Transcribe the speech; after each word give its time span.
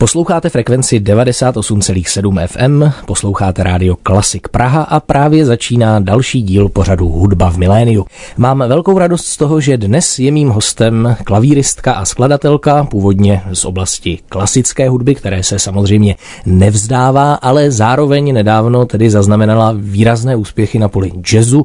Posloucháte 0.00 0.50
frekvenci 0.50 1.00
98,7 1.00 2.46
FM, 2.46 2.92
posloucháte 3.06 3.62
rádio 3.62 3.96
Klasik 4.02 4.48
Praha 4.48 4.82
a 4.82 5.00
právě 5.00 5.46
začíná 5.46 6.00
další 6.00 6.42
díl 6.42 6.68
pořadu 6.68 7.08
Hudba 7.08 7.50
v 7.50 7.56
miléniu. 7.56 8.06
Mám 8.36 8.64
velkou 8.68 8.98
radost 8.98 9.26
z 9.26 9.36
toho, 9.36 9.60
že 9.60 9.76
dnes 9.76 10.18
je 10.18 10.32
mým 10.32 10.48
hostem 10.48 11.16
klavíristka 11.24 11.92
a 11.92 12.04
skladatelka, 12.04 12.84
původně 12.84 13.42
z 13.52 13.64
oblasti 13.64 14.18
klasické 14.28 14.88
hudby, 14.88 15.14
které 15.14 15.42
se 15.42 15.58
samozřejmě 15.58 16.16
nevzdává, 16.46 17.34
ale 17.34 17.70
zároveň 17.70 18.34
nedávno 18.34 18.86
tedy 18.86 19.10
zaznamenala 19.10 19.74
výrazné 19.76 20.36
úspěchy 20.36 20.78
na 20.78 20.88
poli 20.88 21.12
jazzu. 21.32 21.64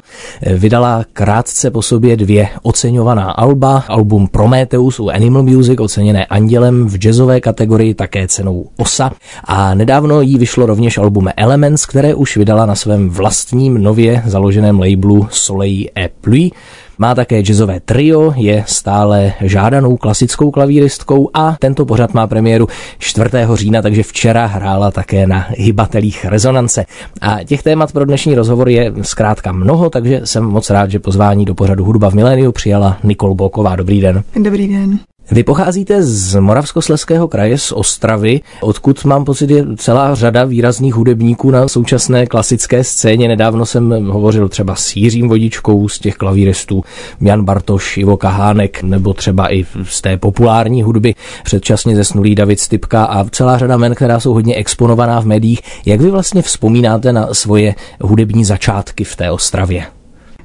Vydala 0.58 1.06
krátce 1.14 1.72
po 1.72 1.82
sobě 1.82 2.18
dvě 2.18 2.48
oceňovaná 2.62 3.32
alba, 3.32 3.84
album 3.88 4.28
Prometheus 4.28 5.00
u 5.00 5.10
Animal 5.10 5.44
Music, 5.44 5.80
oceněné 5.80 6.26
Andělem 6.26 6.88
v 6.88 6.98
jazzové 6.98 7.42
kategorii, 7.42 7.94
také 7.94 8.23
cenou 8.28 8.66
OSA 8.78 9.12
a 9.44 9.74
nedávno 9.74 10.22
jí 10.22 10.38
vyšlo 10.38 10.66
rovněž 10.66 10.98
album 10.98 11.30
Elements, 11.38 11.86
které 11.86 12.16
už 12.16 12.38
vydala 12.38 12.66
na 12.66 12.76
svém 12.76 13.10
vlastním 13.10 13.84
nově 13.84 14.24
založeném 14.26 14.80
labelu 14.80 15.28
Soleil 15.32 15.86
et 15.98 16.12
Pluie. 16.22 16.50
Má 16.98 17.16
také 17.16 17.40
jazzové 17.44 17.80
trio, 17.80 18.34
je 18.36 18.64
stále 18.68 19.34
žádanou 19.42 19.98
klasickou 19.98 20.52
klavíristkou 20.52 21.30
a 21.34 21.56
tento 21.60 21.86
pořad 21.86 22.14
má 22.14 22.28
premiéru 22.28 22.68
4. 23.00 23.30
října, 23.54 23.82
takže 23.82 24.04
včera 24.04 24.46
hrála 24.46 24.92
také 24.92 25.28
na 25.28 25.46
hybatelích 25.58 26.26
rezonance. 26.26 26.86
A 27.22 27.44
těch 27.44 27.64
témat 27.64 27.92
pro 27.92 28.06
dnešní 28.06 28.36
rozhovor 28.36 28.70
je 28.70 28.94
zkrátka 29.02 29.52
mnoho, 29.52 29.90
takže 29.90 30.22
jsem 30.24 30.44
moc 30.44 30.70
rád, 30.70 30.92
že 30.92 31.00
pozvání 31.00 31.46
do 31.46 31.56
pořadu 31.56 31.86
Hudba 31.86 32.10
v 32.10 32.14
miléniu 32.14 32.52
přijala 32.52 32.98
Nikol 33.04 33.36
Boková. 33.36 33.76
Dobrý 33.76 34.02
den. 34.02 34.24
Dobrý 34.44 34.68
den. 34.68 35.00
Vy 35.32 35.44
pocházíte 35.44 36.04
z 36.04 36.40
Moravskosleského 36.40 37.28
kraje, 37.28 37.58
z 37.58 37.72
Ostravy, 37.72 38.42
odkud 38.62 39.06
mám 39.06 39.26
pocit 39.26 39.50
je 39.50 39.66
celá 39.78 40.16
řada 40.16 40.44
výrazných 40.44 40.94
hudebníků 40.94 41.52
na 41.52 41.68
současné 41.68 42.26
klasické 42.26 42.84
scéně. 42.84 43.28
Nedávno 43.28 43.66
jsem 43.66 44.08
hovořil 44.08 44.50
třeba 44.50 44.76
s 44.76 44.96
Jiřím 44.96 45.30
Vodičkou 45.30 45.88
z 45.90 46.00
těch 46.00 46.16
klavíristů, 46.16 46.84
Jan 47.22 47.46
Bartoš, 47.46 47.98
Ivo 47.98 48.18
Kahánek, 48.18 48.84
nebo 48.84 49.14
třeba 49.14 49.54
i 49.54 49.66
z 49.84 50.02
té 50.02 50.18
populární 50.18 50.84
hudby 50.84 51.16
předčasně 51.44 51.96
zesnulý 51.96 52.36
David 52.36 52.60
Stipka 52.60 53.04
a 53.04 53.24
celá 53.30 53.58
řada 53.58 53.78
men, 53.78 53.96
která 53.96 54.20
jsou 54.20 54.34
hodně 54.34 54.56
exponovaná 54.56 55.22
v 55.22 55.26
médiích. 55.26 55.62
Jak 55.86 56.02
vy 56.02 56.12
vlastně 56.12 56.42
vzpomínáte 56.42 57.14
na 57.14 57.34
svoje 57.34 57.76
hudební 58.02 58.46
začátky 58.46 59.04
v 59.04 59.16
té 59.16 59.32
Ostravě? 59.32 59.86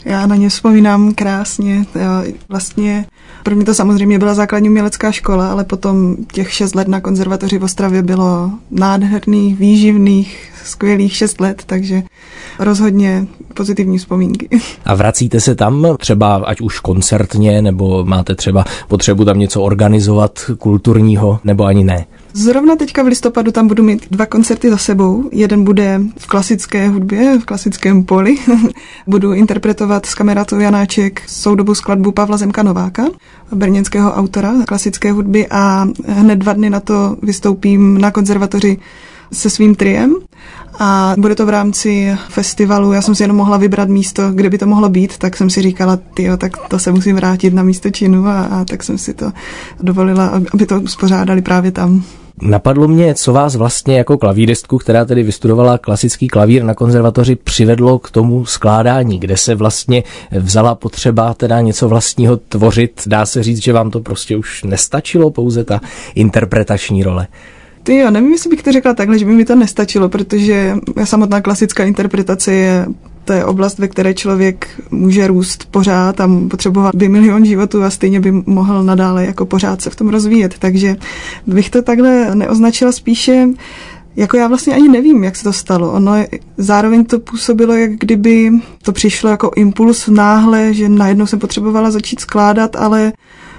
Já 0.04 0.26
na 0.26 0.36
ně 0.36 0.48
vzpomínám 0.48 1.14
krásně. 1.14 1.84
Vlastně 2.48 3.06
pro 3.48 3.56
mě 3.56 3.64
to 3.64 3.74
samozřejmě 3.74 4.18
byla 4.18 4.34
základní 4.34 4.68
umělecká 4.68 5.12
škola, 5.12 5.50
ale 5.50 5.64
potom 5.64 6.16
těch 6.32 6.52
šest 6.52 6.74
let 6.74 6.88
na 6.88 7.00
konzervatoři 7.00 7.58
v 7.58 7.64
Ostravě 7.64 8.02
bylo 8.02 8.50
nádherných, 8.70 9.58
výživných, 9.58 10.52
skvělých 10.64 11.16
šest 11.16 11.40
let, 11.40 11.62
takže 11.66 12.02
rozhodně 12.58 13.26
pozitivní 13.54 13.98
vzpomínky. 13.98 14.48
A 14.84 14.94
vracíte 14.94 15.40
se 15.40 15.54
tam 15.54 15.86
třeba 15.98 16.36
ať 16.36 16.60
už 16.60 16.80
koncertně, 16.80 17.62
nebo 17.62 18.04
máte 18.04 18.34
třeba 18.34 18.64
potřebu 18.88 19.24
tam 19.24 19.38
něco 19.38 19.62
organizovat 19.62 20.38
kulturního, 20.58 21.40
nebo 21.44 21.64
ani 21.64 21.84
ne? 21.84 22.06
Zrovna 22.38 22.76
teďka 22.76 23.02
v 23.02 23.06
listopadu 23.06 23.52
tam 23.52 23.68
budu 23.68 23.82
mít 23.82 24.06
dva 24.10 24.26
koncerty 24.26 24.70
za 24.70 24.76
sebou. 24.76 25.28
Jeden 25.32 25.64
bude 25.64 26.00
v 26.18 26.26
klasické 26.26 26.88
hudbě, 26.88 27.38
v 27.38 27.44
klasickém 27.44 28.04
poli. 28.04 28.36
budu 29.06 29.32
interpretovat 29.32 30.06
s 30.06 30.14
kamerátou 30.14 30.58
Janáček 30.58 31.22
soudobu 31.26 31.74
skladbu 31.74 32.12
Pavla 32.12 32.36
Zemka 32.36 32.62
Nováka, 32.62 33.06
brněnského 33.52 34.12
autora 34.12 34.52
klasické 34.66 35.12
hudby 35.12 35.46
a 35.50 35.88
hned 36.06 36.36
dva 36.36 36.52
dny 36.52 36.70
na 36.70 36.80
to 36.80 37.16
vystoupím 37.22 38.00
na 38.00 38.10
konzervatoři 38.10 38.78
se 39.32 39.50
svým 39.50 39.74
triem 39.74 40.14
a 40.78 41.14
bude 41.18 41.34
to 41.34 41.46
v 41.46 41.48
rámci 41.48 42.16
festivalu. 42.28 42.92
Já 42.92 43.02
jsem 43.02 43.14
si 43.14 43.22
jenom 43.22 43.36
mohla 43.36 43.56
vybrat 43.56 43.88
místo, 43.88 44.30
kde 44.32 44.50
by 44.50 44.58
to 44.58 44.66
mohlo 44.66 44.88
být, 44.88 45.18
tak 45.18 45.36
jsem 45.36 45.50
si 45.50 45.62
říkala, 45.62 45.98
tyjo, 46.14 46.36
tak 46.36 46.68
to 46.68 46.78
se 46.78 46.92
musím 46.92 47.16
vrátit 47.16 47.54
na 47.54 47.62
místo 47.62 47.90
činu 47.90 48.26
a, 48.26 48.42
a 48.42 48.64
tak 48.64 48.82
jsem 48.82 48.98
si 48.98 49.14
to 49.14 49.32
dovolila, 49.80 50.40
aby 50.54 50.66
to 50.66 50.80
uspořádali 50.80 51.42
právě 51.42 51.70
tam. 51.70 52.04
Napadlo 52.42 52.88
mě, 52.88 53.14
co 53.14 53.32
vás 53.32 53.56
vlastně 53.56 53.98
jako 53.98 54.18
klavíristku, 54.18 54.78
která 54.78 55.04
tedy 55.04 55.22
vystudovala 55.22 55.78
klasický 55.78 56.28
klavír 56.28 56.64
na 56.64 56.74
konzervatoři, 56.74 57.36
přivedlo 57.36 57.98
k 57.98 58.10
tomu 58.10 58.46
skládání, 58.46 59.18
kde 59.18 59.36
se 59.36 59.54
vlastně 59.54 60.04
vzala 60.30 60.74
potřeba 60.74 61.34
teda 61.34 61.60
něco 61.60 61.88
vlastního 61.88 62.36
tvořit. 62.36 63.02
Dá 63.06 63.26
se 63.26 63.42
říct, 63.42 63.62
že 63.62 63.72
vám 63.72 63.90
to 63.90 64.00
prostě 64.00 64.36
už 64.36 64.62
nestačilo, 64.62 65.30
pouze 65.30 65.64
ta 65.64 65.80
interpretační 66.14 67.02
role. 67.02 67.26
Ty 67.88 67.96
jo, 67.96 68.10
nevím, 68.10 68.32
jestli 68.32 68.50
bych 68.50 68.62
to 68.62 68.72
řekla 68.72 68.94
takhle, 68.94 69.18
že 69.18 69.24
by 69.24 69.32
mi 69.32 69.44
to 69.44 69.54
nestačilo, 69.54 70.08
protože 70.08 70.76
samotná 71.04 71.40
klasická 71.40 71.84
interpretace 71.84 72.52
je 72.52 72.86
to 73.24 73.32
je 73.32 73.44
oblast, 73.44 73.78
ve 73.78 73.88
které 73.88 74.14
člověk 74.14 74.68
může 74.90 75.26
růst 75.26 75.68
pořád 75.70 76.20
a 76.20 76.28
potřebovat 76.50 76.94
by 76.94 77.08
milion 77.08 77.44
životů 77.44 77.82
a 77.82 77.90
stejně 77.90 78.20
by 78.20 78.32
mohl 78.32 78.84
nadále 78.84 79.26
jako 79.26 79.46
pořád 79.46 79.82
se 79.82 79.90
v 79.90 79.96
tom 79.96 80.08
rozvíjet. 80.08 80.54
Takže 80.58 80.96
bych 81.46 81.70
to 81.70 81.82
takhle 81.82 82.34
neoznačila 82.34 82.92
spíše 82.92 83.48
jako 84.16 84.36
já 84.36 84.48
vlastně 84.48 84.74
ani 84.74 84.88
nevím, 84.88 85.24
jak 85.24 85.36
se 85.36 85.44
to 85.44 85.52
stalo. 85.52 85.92
Ono 85.92 86.12
zároveň 86.58 87.04
to 87.04 87.18
působilo, 87.18 87.74
jak 87.74 87.92
kdyby 87.92 88.52
to 88.82 88.92
přišlo 88.92 89.30
jako 89.30 89.50
impuls 89.56 90.08
náhle, 90.08 90.74
že 90.74 90.88
najednou 90.88 91.26
jsem 91.26 91.38
potřebovala 91.38 91.90
začít 91.90 92.20
skládat, 92.20 92.76
ale 92.76 93.12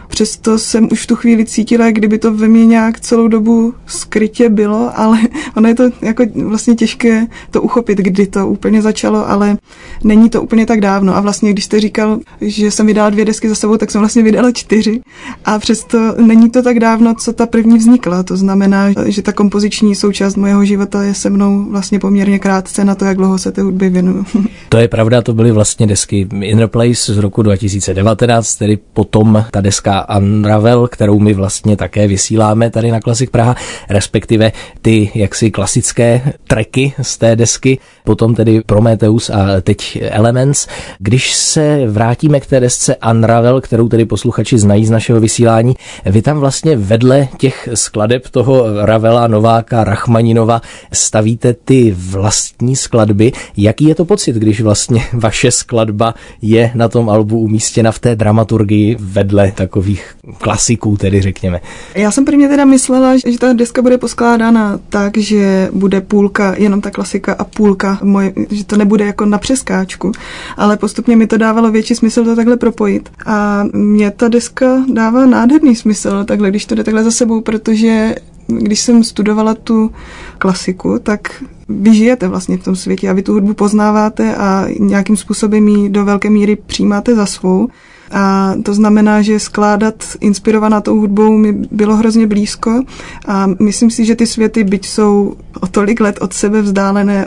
Přesto 0.09 0.59
jsem 0.59 0.87
už 0.91 1.03
v 1.03 1.07
tu 1.07 1.15
chvíli 1.15 1.45
cítila, 1.45 1.85
jak 1.85 1.95
kdyby 1.95 2.19
to 2.19 2.33
ve 2.33 2.47
mně 2.47 2.65
nějak 2.65 2.99
celou 2.99 3.27
dobu 3.27 3.73
skrytě 3.87 4.49
bylo, 4.49 4.91
ale 4.95 5.19
ono 5.57 5.67
je 5.67 5.75
to 5.75 5.83
jako 6.01 6.23
vlastně 6.35 6.75
těžké 6.75 7.27
to 7.51 7.61
uchopit, 7.61 7.97
kdy 7.97 8.27
to 8.27 8.47
úplně 8.47 8.81
začalo, 8.81 9.29
ale 9.29 9.57
není 10.03 10.29
to 10.29 10.41
úplně 10.41 10.65
tak 10.65 10.81
dávno. 10.81 11.15
A 11.15 11.21
vlastně, 11.21 11.53
když 11.53 11.65
jste 11.65 11.79
říkal, 11.79 12.19
že 12.41 12.71
jsem 12.71 12.85
vydala 12.85 13.09
dvě 13.09 13.25
desky 13.25 13.49
za 13.49 13.55
sebou, 13.55 13.77
tak 13.77 13.91
jsem 13.91 14.01
vlastně 14.01 14.23
vydala 14.23 14.51
čtyři. 14.51 15.01
A 15.45 15.59
přesto 15.59 16.15
není 16.17 16.49
to 16.49 16.61
tak 16.61 16.79
dávno, 16.79 17.15
co 17.15 17.33
ta 17.33 17.45
první 17.45 17.77
vznikla. 17.77 18.23
To 18.23 18.37
znamená, 18.37 18.87
že 19.05 19.21
ta 19.21 19.31
kompoziční 19.31 19.95
součást 19.95 20.35
mojeho 20.35 20.65
života 20.65 21.03
je 21.03 21.13
se 21.13 21.29
mnou 21.29 21.65
vlastně 21.69 21.99
poměrně 21.99 22.39
krátce 22.39 22.85
na 22.85 22.95
to, 22.95 23.05
jak 23.05 23.17
dlouho 23.17 23.37
se 23.37 23.51
té 23.51 23.61
hudbě 23.61 23.89
věnuju. 23.89 24.25
To 24.69 24.77
je 24.77 24.87
pravda, 24.87 25.21
to 25.21 25.33
byly 25.33 25.51
vlastně 25.51 25.87
desky 25.87 26.27
Inner 26.41 26.67
Place 26.67 27.13
z 27.13 27.17
roku 27.17 27.41
2019, 27.41 28.55
tedy 28.55 28.77
potom 28.93 29.45
ta 29.51 29.61
deska 29.61 29.98
Unravel, 30.17 30.87
kterou 30.87 31.19
my 31.19 31.33
vlastně 31.33 31.77
také 31.77 32.07
vysíláme 32.07 32.69
tady 32.69 32.91
na 32.91 32.99
Klasik 32.99 33.29
Praha, 33.29 33.55
respektive 33.89 34.51
ty 34.81 35.11
jaksi 35.15 35.51
klasické 35.51 36.21
treky 36.47 36.93
z 37.01 37.17
té 37.17 37.35
desky, 37.35 37.79
potom 38.03 38.35
tedy 38.35 38.61
Prometheus 38.65 39.29
a 39.29 39.61
teď 39.61 39.99
Elements. 40.01 40.67
Když 40.99 41.33
se 41.33 41.81
vrátíme 41.88 42.39
k 42.39 42.45
té 42.45 42.59
desce 42.59 42.95
Unravel, 43.11 43.61
kterou 43.61 43.89
tedy 43.89 44.05
posluchači 44.05 44.57
znají 44.57 44.85
z 44.85 44.89
našeho 44.89 45.19
vysílání, 45.19 45.75
vy 46.05 46.21
tam 46.21 46.39
vlastně 46.39 46.77
vedle 46.77 47.27
těch 47.38 47.69
skladeb 47.73 48.27
toho 48.29 48.85
Ravela, 48.85 49.27
Nováka, 49.27 49.83
Rachmaninova 49.83 50.61
stavíte 50.93 51.53
ty 51.53 51.95
vlastní 51.97 52.75
skladby. 52.75 53.31
Jaký 53.57 53.85
je 53.85 53.95
to 53.95 54.05
pocit, 54.05 54.35
když 54.35 54.61
vlastně 54.61 55.01
vaše 55.13 55.51
skladba 55.51 56.13
je 56.41 56.71
na 56.75 56.88
tom 56.88 57.09
albu 57.09 57.39
umístěna 57.39 57.91
v 57.91 57.99
té 57.99 58.15
dramaturgii 58.15 58.97
vedle 58.99 59.51
takových 59.51 59.88
takových 59.95 60.38
klasiků, 60.38 60.97
tedy 60.97 61.22
řekněme. 61.22 61.61
Já 61.95 62.11
jsem 62.11 62.25
prvně 62.25 62.47
teda 62.47 62.66
myslela, 62.66 63.17
že 63.17 63.39
ta 63.39 63.53
deska 63.53 63.81
bude 63.81 63.97
poskládána 63.97 64.79
tak, 64.89 65.17
že 65.17 65.69
bude 65.73 66.01
půlka, 66.01 66.55
jenom 66.57 66.81
ta 66.81 66.91
klasika 66.91 67.33
a 67.33 67.44
půlka 67.44 68.00
moje, 68.03 68.33
že 68.50 68.66
to 68.66 68.77
nebude 68.77 69.05
jako 69.05 69.25
na 69.25 69.38
přeskáčku, 69.38 70.12
ale 70.57 70.77
postupně 70.77 71.15
mi 71.15 71.27
to 71.27 71.38
dávalo 71.38 71.71
větší 71.71 71.95
smysl 71.95 72.24
to 72.24 72.36
takhle 72.36 72.57
propojit. 72.57 73.09
A 73.25 73.63
mě 73.74 74.12
ta 74.12 74.27
deska 74.27 74.86
dává 74.94 75.25
nádherný 75.25 75.75
smysl, 75.75 76.24
takhle, 76.25 76.50
když 76.50 76.65
to 76.65 76.75
jde 76.75 76.83
takhle 76.83 77.03
za 77.03 77.12
sebou, 77.12 77.41
protože 77.41 78.15
když 78.47 78.80
jsem 78.80 79.03
studovala 79.03 79.53
tu 79.53 79.91
klasiku, 80.38 81.00
tak 81.03 81.44
vy 81.69 81.95
žijete 81.95 82.27
vlastně 82.27 82.57
v 82.57 82.63
tom 82.63 82.75
světě 82.75 83.09
a 83.09 83.13
vy 83.13 83.24
tu 83.24 83.33
hudbu 83.33 83.53
poznáváte 83.53 84.36
a 84.36 84.65
nějakým 84.80 85.18
způsobem 85.18 85.68
ji 85.68 85.89
do 85.89 86.06
velké 86.06 86.30
míry 86.30 86.56
přijímáte 86.56 87.15
za 87.15 87.25
svou 87.25 87.68
A 88.11 88.53
to 88.63 88.73
znamená, 88.73 89.21
že 89.21 89.39
skládat 89.39 90.03
inspirovaná 90.19 90.81
tou 90.81 91.00
hudbou 91.00 91.38
mi 91.38 91.51
bylo 91.71 91.95
hrozně 91.95 92.27
blízko. 92.27 92.83
A 93.27 93.47
myslím 93.59 93.91
si, 93.91 94.06
že 94.06 94.15
ty 94.15 94.27
světy, 94.27 94.63
byť 94.63 94.88
jsou 94.88 95.35
o 95.61 95.67
tolik 95.67 96.00
let 96.00 96.17
od 96.21 96.33
sebe 96.33 96.61
vzdálené, 96.61 97.25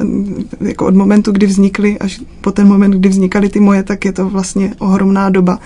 jako 0.60 0.86
od 0.86 0.94
momentu, 0.94 1.32
kdy 1.32 1.46
vznikly 1.46 1.98
až 1.98 2.20
po 2.40 2.52
ten 2.52 2.68
moment, 2.68 2.90
kdy 2.90 3.08
vznikaly 3.08 3.48
ty 3.48 3.60
moje, 3.60 3.82
tak 3.82 4.04
je 4.04 4.12
to 4.12 4.28
vlastně 4.28 4.74
ohromná 4.78 5.30
doba, 5.30 5.58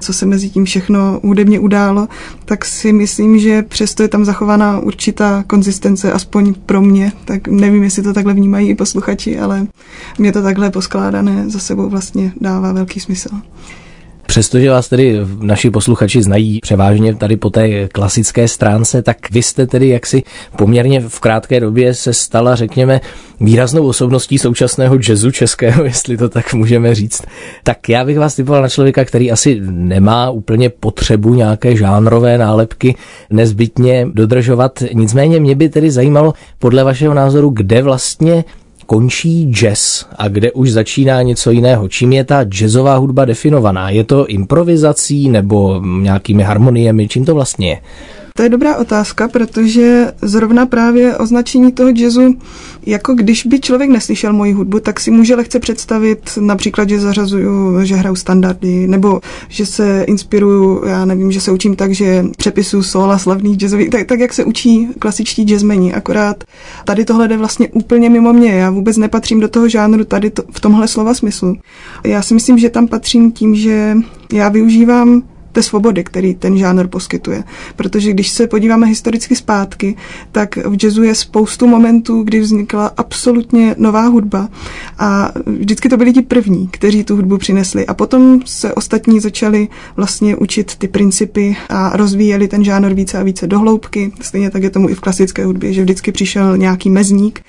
co 0.00 0.12
se 0.12 0.26
mezi 0.26 0.48
tím 0.48 0.64
všechno 0.64 1.20
hudebně 1.22 1.60
událo, 1.60 2.08
tak 2.44 2.64
si 2.64 2.92
myslím, 2.92 3.38
že 3.38 3.62
přesto 3.62 4.02
je 4.02 4.08
tam 4.08 4.24
zachovaná 4.24 4.78
určitá 4.78 5.44
konzistence, 5.46 6.12
aspoň 6.12 6.54
pro 6.66 6.82
mě, 6.82 7.12
tak 7.24 7.48
nevím, 7.48 7.82
jestli 7.82 8.02
to 8.02 8.12
takhle 8.12 8.34
vnímají 8.34 8.68
i 8.68 8.74
posluchači, 8.74 9.38
ale 9.38 9.66
mě 10.18 10.32
to 10.32 10.42
takhle 10.42 10.70
poskládané 10.70 11.50
za 11.50 11.58
sebou 11.58 11.88
vlastně 11.88 12.32
dává 12.40 12.72
velký 12.72 13.00
smysl. 13.00 13.28
Přestože 14.32 14.70
vás 14.70 14.88
tedy 14.88 15.20
naši 15.40 15.70
posluchači 15.70 16.22
znají 16.22 16.60
převážně 16.60 17.14
tady 17.14 17.36
po 17.36 17.50
té 17.50 17.88
klasické 17.88 18.48
stránce, 18.48 19.02
tak 19.02 19.30
vy 19.30 19.42
jste 19.42 19.66
tedy 19.66 19.88
jaksi 19.88 20.22
poměrně 20.56 21.00
v 21.00 21.20
krátké 21.20 21.60
době 21.60 21.94
se 21.94 22.12
stala, 22.12 22.54
řekněme, 22.54 23.00
výraznou 23.40 23.86
osobností 23.86 24.38
současného 24.38 24.98
jazzu 25.08 25.30
českého, 25.30 25.84
jestli 25.92 26.16
to 26.16 26.28
tak 26.28 26.54
můžeme 26.54 26.94
říct. 26.94 27.22
Tak 27.62 27.88
já 27.88 28.04
bych 28.04 28.18
vás 28.18 28.34
typoval 28.34 28.62
na 28.62 28.68
člověka, 28.68 29.04
který 29.04 29.30
asi 29.32 29.60
nemá 29.70 30.30
úplně 30.30 30.68
potřebu 30.70 31.34
nějaké 31.34 31.76
žánrové 31.76 32.38
nálepky 32.38 32.96
nezbytně 33.30 34.06
dodržovat. 34.12 34.82
Nicméně 34.92 35.40
mě 35.40 35.54
by 35.54 35.68
tedy 35.68 35.90
zajímalo, 35.90 36.34
podle 36.58 36.84
vašeho 36.84 37.14
názoru, 37.14 37.50
kde 37.50 37.82
vlastně 37.82 38.44
končí 38.92 39.44
jazz 39.52 40.04
a 40.18 40.28
kde 40.28 40.52
už 40.52 40.72
začíná 40.72 41.22
něco 41.22 41.50
jiného. 41.50 41.88
Čím 41.88 42.12
je 42.12 42.24
ta 42.24 42.44
jazzová 42.44 42.96
hudba 42.96 43.24
definovaná? 43.24 43.90
Je 43.90 44.04
to 44.04 44.26
improvizací 44.26 45.28
nebo 45.28 45.80
nějakými 46.00 46.42
harmoniemi? 46.42 47.08
Čím 47.08 47.24
to 47.24 47.34
vlastně 47.34 47.68
je? 47.68 47.78
To 48.34 48.42
je 48.42 48.48
dobrá 48.48 48.76
otázka, 48.76 49.28
protože 49.28 50.12
zrovna 50.22 50.66
právě 50.66 51.16
označení 51.16 51.72
toho 51.72 51.90
jazzu, 51.94 52.34
jako 52.86 53.14
když 53.14 53.46
by 53.46 53.60
člověk 53.60 53.90
neslyšel 53.90 54.32
moji 54.32 54.52
hudbu, 54.52 54.80
tak 54.80 55.00
si 55.00 55.10
může 55.10 55.34
lehce 55.34 55.58
představit 55.58 56.38
například, 56.40 56.88
že 56.88 57.00
zařazuju, 57.00 57.84
že 57.84 57.94
hraju 57.94 58.16
standardy, 58.16 58.86
nebo 58.86 59.20
že 59.48 59.66
se 59.66 60.04
inspiruju, 60.08 60.84
já 60.86 61.04
nevím, 61.04 61.32
že 61.32 61.40
se 61.40 61.52
učím 61.52 61.76
tak, 61.76 61.92
že 61.92 62.24
přepisu 62.36 62.82
sola 62.82 63.18
slavných 63.18 63.56
jazzových, 63.56 63.90
tak, 63.90 64.06
tak 64.06 64.20
jak 64.20 64.32
se 64.32 64.44
učí 64.44 64.88
klasičtí 64.98 65.42
jazzmeni, 65.42 65.94
akorát 65.94 66.44
tady 66.84 67.04
tohle 67.04 67.28
jde 67.28 67.36
vlastně 67.36 67.68
úplně 67.68 68.10
mimo 68.10 68.32
mě, 68.32 68.52
já 68.52 68.70
vůbec 68.70 68.96
nepatřím 68.96 69.40
do 69.40 69.48
toho 69.48 69.68
žánru 69.68 70.04
tady 70.04 70.30
to, 70.30 70.42
v 70.52 70.60
tomhle 70.60 70.88
slova 70.88 71.14
smyslu. 71.14 71.56
Já 72.04 72.22
si 72.22 72.34
myslím, 72.34 72.58
že 72.58 72.70
tam 72.70 72.88
patřím 72.88 73.32
tím, 73.32 73.54
že 73.54 73.96
já 74.32 74.48
využívám 74.48 75.22
té 75.52 75.62
svobody, 75.62 76.04
který 76.04 76.34
ten 76.34 76.58
žánr 76.58 76.86
poskytuje. 76.86 77.44
Protože 77.76 78.10
když 78.10 78.30
se 78.30 78.46
podíváme 78.46 78.86
historicky 78.86 79.36
zpátky, 79.36 79.96
tak 80.32 80.56
v 80.56 80.84
jazzu 80.84 81.02
je 81.02 81.14
spoustu 81.14 81.66
momentů, 81.66 82.22
kdy 82.22 82.40
vznikla 82.40 82.92
absolutně 82.96 83.74
nová 83.78 84.06
hudba 84.06 84.48
a 84.98 85.32
vždycky 85.46 85.88
to 85.88 85.96
byli 85.96 86.12
ti 86.12 86.22
první, 86.22 86.68
kteří 86.68 87.04
tu 87.04 87.16
hudbu 87.16 87.38
přinesli 87.38 87.86
a 87.86 87.94
potom 87.94 88.40
se 88.44 88.74
ostatní 88.74 89.20
začali 89.20 89.68
vlastně 89.96 90.36
učit 90.36 90.76
ty 90.76 90.88
principy 90.88 91.56
a 91.68 91.96
rozvíjeli 91.96 92.48
ten 92.48 92.64
žánr 92.64 92.94
více 92.94 93.18
a 93.18 93.22
více 93.22 93.46
do 93.46 93.58
hloubky. 93.58 94.12
Stejně 94.20 94.50
tak 94.50 94.62
je 94.62 94.70
tomu 94.70 94.88
i 94.88 94.94
v 94.94 95.00
klasické 95.00 95.44
hudbě, 95.44 95.72
že 95.72 95.82
vždycky 95.82 96.12
přišel 96.12 96.56
nějaký 96.56 96.90
mezník 96.90 97.40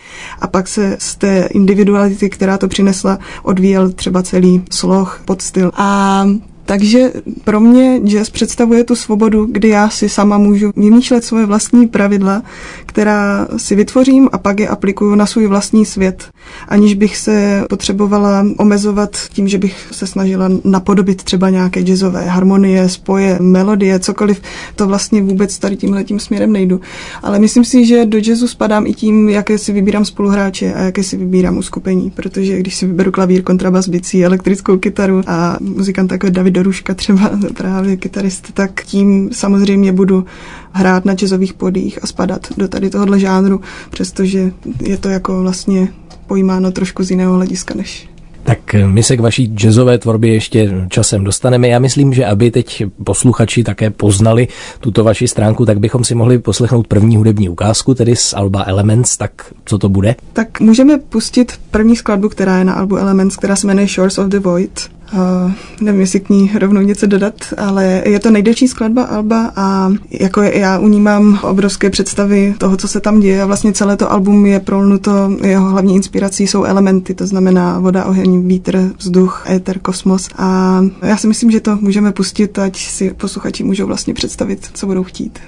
a 0.42 0.48
pak 0.48 0.68
se 0.68 0.98
z 1.00 1.16
té 1.16 1.48
individuality, 1.52 2.30
která 2.30 2.58
to 2.58 2.68
přinesla, 2.68 3.20
odvíjel 3.44 3.92
třeba 3.92 4.24
celý 4.24 4.62
sloh, 4.72 5.22
podstyl. 5.26 5.72
A 5.76 6.26
takže 6.66 7.14
pro 7.44 7.60
mě 7.60 8.00
jazz 8.06 8.30
představuje 8.30 8.84
tu 8.84 8.96
svobodu, 8.96 9.48
kdy 9.52 9.68
já 9.70 9.90
si 9.90 10.10
sama 10.10 10.38
můžu 10.38 10.72
vymýšlet 10.76 11.24
svoje 11.24 11.46
vlastní 11.46 11.88
pravidla, 11.88 12.44
která 12.86 13.48
si 13.58 13.76
vytvořím 13.76 14.30
a 14.32 14.38
pak 14.38 14.60
je 14.60 14.68
aplikuju 14.68 15.16
na 15.16 15.26
svůj 15.26 15.48
vlastní 15.48 15.86
svět, 15.86 16.30
aniž 16.68 16.94
bych 16.94 17.18
se 17.18 17.64
potřebovala 17.70 18.46
omezovat 18.58 19.18
tím, 19.34 19.48
že 19.48 19.58
bych 19.58 19.88
se 19.92 20.08
snažila 20.08 20.50
napodobit 20.64 21.24
třeba 21.24 21.50
nějaké 21.50 21.80
jazzové 21.80 22.26
harmonie, 22.26 22.90
spoje, 22.90 23.38
melodie, 23.42 24.00
cokoliv. 24.00 24.42
To 24.76 24.88
vlastně 24.88 25.22
vůbec 25.22 25.60
tady 25.60 25.78
tímhle 25.78 26.04
tím 26.04 26.20
směrem 26.20 26.52
nejdu. 26.52 26.82
Ale 27.24 27.40
myslím 27.40 27.66
si, 27.66 27.86
že 27.86 28.06
do 28.06 28.18
jazzu 28.18 28.48
spadám 28.48 28.88
i 28.88 28.94
tím, 28.94 29.30
jaké 29.30 29.58
si 29.58 29.74
vybírám 29.74 30.06
spoluhráče 30.06 30.74
a 30.74 30.82
jaké 30.82 31.04
si 31.04 31.18
vybírám 31.18 31.58
uskupení, 31.58 32.12
protože 32.12 32.60
když 32.60 32.76
si 32.76 32.86
vyberu 32.86 33.12
klavír, 33.12 33.44
kontrabas, 33.44 33.88
bicí, 33.88 34.26
elektrickou 34.26 34.78
kytaru 34.78 35.22
a 35.28 35.58
muzikant 35.62 36.12
jako 36.12 36.30
David 36.30 36.53
Doruška 36.54 36.94
třeba 36.94 37.32
právě 37.58 37.98
kytarist, 37.98 38.52
tak 38.54 38.84
tím 38.84 39.30
samozřejmě 39.34 39.92
budu 39.92 40.26
hrát 40.72 41.06
na 41.06 41.14
jazzových 41.14 41.54
podích 41.54 42.04
a 42.04 42.08
spadat 42.08 42.48
do 42.58 42.68
tady 42.68 42.90
tohohle 42.90 43.20
žánru, 43.20 43.62
přestože 43.90 44.52
je 44.82 44.98
to 44.98 45.10
jako 45.10 45.42
vlastně 45.42 45.88
pojímáno 46.28 46.72
trošku 46.72 47.04
z 47.04 47.12
jiného 47.12 47.34
hlediska 47.36 47.74
než 47.74 48.10
tak 48.44 48.76
my 48.86 49.04
se 49.04 49.18
k 49.18 49.20
vaší 49.20 49.46
jazzové 49.46 49.98
tvorbě 49.98 50.34
ještě 50.34 50.86
časem 50.90 51.24
dostaneme. 51.24 51.68
Já 51.68 51.80
myslím, 51.80 52.14
že 52.14 52.26
aby 52.26 52.52
teď 52.52 52.84
posluchači 53.04 53.64
také 53.64 53.90
poznali 53.90 54.48
tuto 54.80 55.04
vaši 55.04 55.28
stránku, 55.28 55.66
tak 55.66 55.80
bychom 55.80 56.04
si 56.04 56.16
mohli 56.16 56.40
poslechnout 56.40 56.88
první 56.88 57.18
hudební 57.18 57.50
ukázku, 57.50 57.94
tedy 57.94 58.16
z 58.16 58.34
Alba 58.34 58.64
Elements, 58.68 59.18
tak 59.18 59.54
co 59.66 59.78
to 59.78 59.90
bude? 59.90 60.16
Tak 60.34 60.60
můžeme 60.60 60.98
pustit 60.98 61.54
první 61.72 61.96
skladbu, 61.96 62.30
která 62.30 62.58
je 62.58 62.64
na 62.64 62.74
albu 62.74 62.98
Elements, 62.98 63.36
která 63.36 63.56
se 63.56 63.68
jmenuje 63.68 63.88
Shores 63.88 64.18
of 64.18 64.28
the 64.28 64.40
Void. 64.40 64.90
Uh, 65.14 65.52
nevím, 65.82 66.02
jestli 66.02 66.20
k 66.20 66.30
ní 66.30 66.52
rovnou 66.60 66.82
něco 66.82 67.06
dodat, 67.06 67.34
ale 67.58 68.04
je 68.06 68.20
to 68.20 68.32
nejdelší 68.32 68.68
skladba 68.68 69.04
Alba 69.04 69.52
a 69.56 69.92
jako 70.10 70.42
já 70.42 70.80
u 70.80 70.88
ní 70.88 71.00
mám 71.00 71.40
obrovské 71.44 71.90
představy 71.90 72.56
toho, 72.58 72.78
co 72.78 72.88
se 72.88 73.00
tam 73.00 73.20
děje 73.20 73.42
a 73.42 73.46
vlastně 73.46 73.74
celé 73.74 73.98
to 73.98 74.12
album 74.12 74.46
je 74.46 74.60
prolnuto, 74.60 75.38
jeho 75.44 75.70
hlavní 75.70 75.96
inspirací 75.96 76.48
jsou 76.48 76.64
elementy, 76.64 77.14
to 77.14 77.28
znamená 77.28 77.80
voda, 77.80 78.06
oheň, 78.06 78.48
vítr, 78.48 78.92
vzduch, 78.98 79.46
éter, 79.50 79.80
kosmos 79.80 80.30
a 80.38 80.80
já 81.02 81.18
si 81.18 81.28
myslím, 81.28 81.52
že 81.52 81.60
to 81.60 81.78
můžeme 81.82 82.12
pustit, 82.12 82.60
ať 82.60 82.78
si 82.78 83.14
posluchači 83.14 83.64
můžou 83.64 83.88
vlastně 83.88 84.14
představit, 84.14 84.70
co 84.74 84.88
budou 84.88 85.04
chtít. 85.04 85.40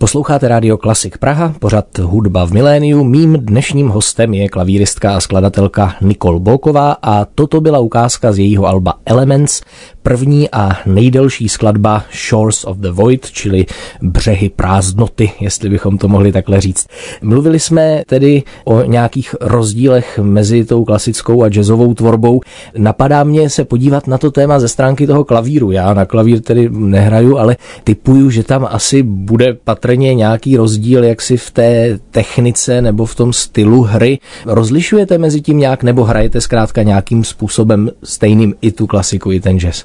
Posloucháte 0.00 0.48
Radio 0.48 0.76
Klasik 0.76 1.18
Praha, 1.18 1.54
pořad 1.58 1.98
Hudba 1.98 2.44
v 2.46 2.52
miléniu. 2.52 3.04
Mým 3.04 3.32
dnešním 3.32 3.88
hostem 3.88 4.34
je 4.34 4.48
klavíristka 4.48 5.16
a 5.16 5.20
skladatelka 5.20 5.94
Nikol 6.00 6.40
Bolková 6.40 6.96
a 7.02 7.24
toto 7.24 7.60
byla 7.60 7.78
ukázka 7.78 8.32
z 8.32 8.38
jejího 8.38 8.66
alba 8.66 8.94
Elements, 9.06 9.62
první 10.02 10.50
a 10.50 10.70
nejdelší 10.86 11.48
skladba 11.48 12.04
Shores 12.28 12.64
of 12.64 12.76
the 12.76 12.90
Void, 12.90 13.30
čili 13.30 13.66
břehy 14.02 14.48
prázdnoty, 14.48 15.30
jestli 15.40 15.68
bychom 15.68 15.98
to 15.98 16.08
mohli 16.08 16.32
takhle 16.32 16.60
říct. 16.60 16.86
Mluvili 17.22 17.60
jsme 17.60 18.02
tedy 18.06 18.42
o 18.64 18.82
nějakých 18.82 19.34
rozdílech 19.40 20.18
mezi 20.18 20.64
tou 20.64 20.84
klasickou 20.84 21.42
a 21.42 21.48
jazzovou 21.48 21.94
tvorbou. 21.94 22.40
Napadá 22.78 23.24
mě 23.24 23.50
se 23.50 23.64
podívat 23.64 24.06
na 24.06 24.18
to 24.18 24.30
téma 24.30 24.60
ze 24.60 24.68
stránky 24.68 25.06
toho 25.06 25.24
klavíru. 25.24 25.70
Já 25.70 25.94
na 25.94 26.04
klavír 26.04 26.40
tedy 26.40 26.68
nehraju, 26.70 27.38
ale 27.38 27.56
typuju, 27.84 28.30
že 28.30 28.42
tam 28.42 28.68
asi 28.70 29.02
bude 29.02 29.54
patrně 29.54 30.14
nějaký 30.14 30.56
rozdíl 30.56 31.04
jaksi 31.04 31.36
v 31.36 31.50
té 31.50 31.98
technice 32.10 32.82
nebo 32.82 33.06
v 33.06 33.14
tom 33.14 33.32
stylu 33.32 33.82
hry. 33.82 34.18
Rozlišujete 34.46 35.18
mezi 35.18 35.40
tím 35.40 35.58
nějak 35.58 35.82
nebo 35.82 36.04
hrajete 36.04 36.40
zkrátka 36.40 36.82
nějakým 36.82 37.24
způsobem 37.24 37.90
stejným 38.04 38.54
i 38.60 38.72
tu 38.72 38.86
klasiku, 38.86 39.32
i 39.32 39.40
ten 39.40 39.58
jazz? 39.58 39.84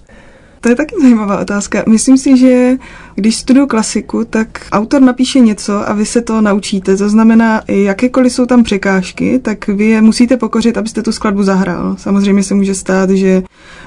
To 0.65 0.69
je 0.69 0.75
taky 0.75 0.95
zajímavá 1.01 1.39
otázka. 1.39 1.84
Myslím 1.89 2.17
si, 2.17 2.38
že 2.38 2.77
když 3.15 3.36
studuju 3.36 3.67
klasiku, 3.67 4.25
tak 4.29 4.48
autor 4.72 5.01
napíše 5.01 5.39
něco 5.39 5.89
a 5.89 5.93
vy 5.93 6.05
se 6.05 6.22
to 6.22 6.41
naučíte. 6.41 6.98
To 6.98 7.10
znamená, 7.10 7.62
jakékoliv 7.67 8.34
jsou 8.34 8.45
tam 8.45 8.63
překážky, 8.63 9.39
tak 9.39 9.67
vy 9.67 9.86
je 9.86 10.01
musíte 10.01 10.38
pokořit, 10.38 10.77
abyste 10.77 11.01
tu 11.01 11.12
skladbu 11.12 11.43
zahrál. 11.43 11.95
Samozřejmě 12.00 12.43
se 12.43 12.53
může 12.53 12.75
stát, 12.75 13.10
že 13.10 13.43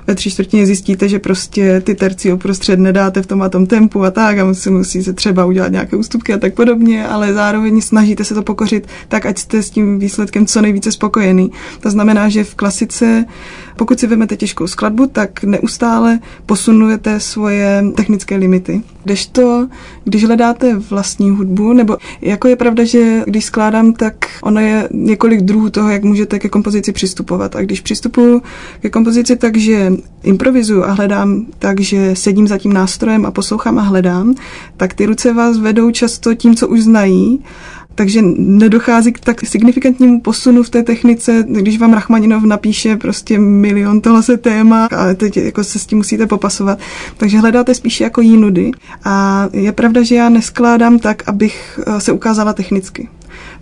ve 0.07 0.15
tři 0.15 0.31
čtvrtině 0.31 0.67
zjistíte, 0.67 1.09
že 1.09 1.19
prostě 1.19 1.81
ty 1.81 1.95
terci 1.95 2.33
uprostřed 2.33 2.79
nedáte 2.79 3.23
v 3.23 3.27
tom 3.27 3.43
a 3.43 3.49
tom 3.49 3.67
tempu 3.67 4.05
a 4.05 4.11
tak 4.11 4.39
a 4.39 4.45
musí, 4.45 4.71
musí 4.71 5.03
se 5.03 5.13
třeba 5.13 5.45
udělat 5.45 5.73
nějaké 5.73 5.97
ústupky 5.97 6.35
a 6.35 6.39
tak 6.39 6.55
podobně, 6.55 7.07
ale 7.07 7.35
zároveň 7.35 7.81
snažíte 7.81 8.25
se 8.25 8.35
to 8.35 8.43
pokořit 8.43 8.87
tak, 9.09 9.27
ať 9.27 9.39
jste 9.39 9.63
s 9.63 9.71
tím 9.71 9.99
výsledkem 9.99 10.47
co 10.47 10.61
nejvíce 10.61 10.93
spokojený. 10.93 11.51
To 11.81 11.91
znamená, 11.91 12.29
že 12.29 12.45
v 12.45 12.55
klasice, 12.55 13.25
pokud 13.77 14.01
si 14.01 14.07
vezmete 14.07 14.37
těžkou 14.37 14.67
skladbu, 14.67 15.07
tak 15.07 15.45
neustále 15.45 16.19
posunujete 16.69 17.21
svoje 17.21 17.85
technické 17.97 18.37
limity. 18.37 18.83
Kdežto, 19.05 19.69
když 20.05 20.25
hledáte 20.25 20.77
vlastní 20.77 21.31
hudbu, 21.31 21.73
nebo 21.73 21.97
jako 22.21 22.49
je 22.49 22.57
pravda, 22.57 22.85
že 22.85 23.23
když 23.27 23.45
skládám, 23.45 23.93
tak 23.93 24.15
ono 24.43 24.61
je 24.61 24.89
několik 24.93 25.41
druhů 25.41 25.71
toho, 25.71 25.89
jak 25.89 26.05
můžete 26.05 26.39
ke 26.39 26.49
kompozici 26.49 26.93
přistupovat. 26.93 27.57
A 27.57 27.63
když 27.63 27.81
přistupuji 27.81 28.41
ke 28.81 28.91
kompozici 28.91 29.37
tak, 29.37 29.57
že 29.57 29.93
improvizuju 30.23 30.85
a 30.85 30.93
hledám 30.93 31.47
tak, 31.59 31.81
že 31.81 32.17
sedím 32.17 32.49
za 32.49 32.59
tím 32.59 32.73
nástrojem 32.73 33.27
a 33.27 33.31
poslouchám 33.31 33.79
a 33.79 33.83
hledám, 33.83 34.35
tak 34.77 34.95
ty 34.95 35.07
ruce 35.07 35.33
vás 35.33 35.59
vedou 35.59 35.91
často 35.91 36.35
tím, 36.35 36.57
co 36.57 36.69
už 36.69 36.83
znají 36.83 37.45
takže 37.99 38.23
nedochází 38.37 39.13
k 39.13 39.21
tak 39.21 39.47
signifikantnímu 39.47 40.21
posunu 40.21 40.63
v 40.63 40.71
té 40.71 40.83
technice, 40.83 41.45
když 41.49 41.79
vám 41.79 41.93
Rachmaninov 41.93 42.43
napíše 42.43 42.97
prostě 42.97 43.39
milion 43.39 44.01
tohle 44.01 44.23
se 44.23 44.37
téma 44.37 44.87
a 44.87 45.15
teď 45.15 45.37
jako 45.37 45.65
se 45.65 45.79
s 45.79 45.87
tím 45.87 45.99
musíte 45.99 46.27
popasovat. 46.27 46.79
Takže 47.17 47.39
hledáte 47.39 47.75
spíše 47.75 48.05
jako 48.05 48.21
jinudy. 48.21 48.71
A 49.05 49.49
je 49.53 49.73
pravda, 49.73 50.03
že 50.03 50.15
já 50.15 50.29
neskládám 50.29 50.99
tak, 50.99 51.29
abych 51.29 51.81
eh, 51.87 52.01
se 52.01 52.13
ukázala 52.13 52.53
technicky. 52.53 53.09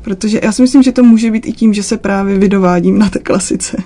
Protože 0.02 0.40
já 0.43 0.52
si 0.52 0.62
myslím, 0.62 0.83
že 0.83 0.93
to 0.93 1.02
může 1.02 1.31
být 1.31 1.47
i 1.47 1.52
tím, 1.52 1.75
že 1.75 1.83
se 1.83 1.97
právě 1.97 2.38
vydovádím 2.38 2.99
na 2.99 3.09
té 3.09 3.19
klasice. 3.19 3.76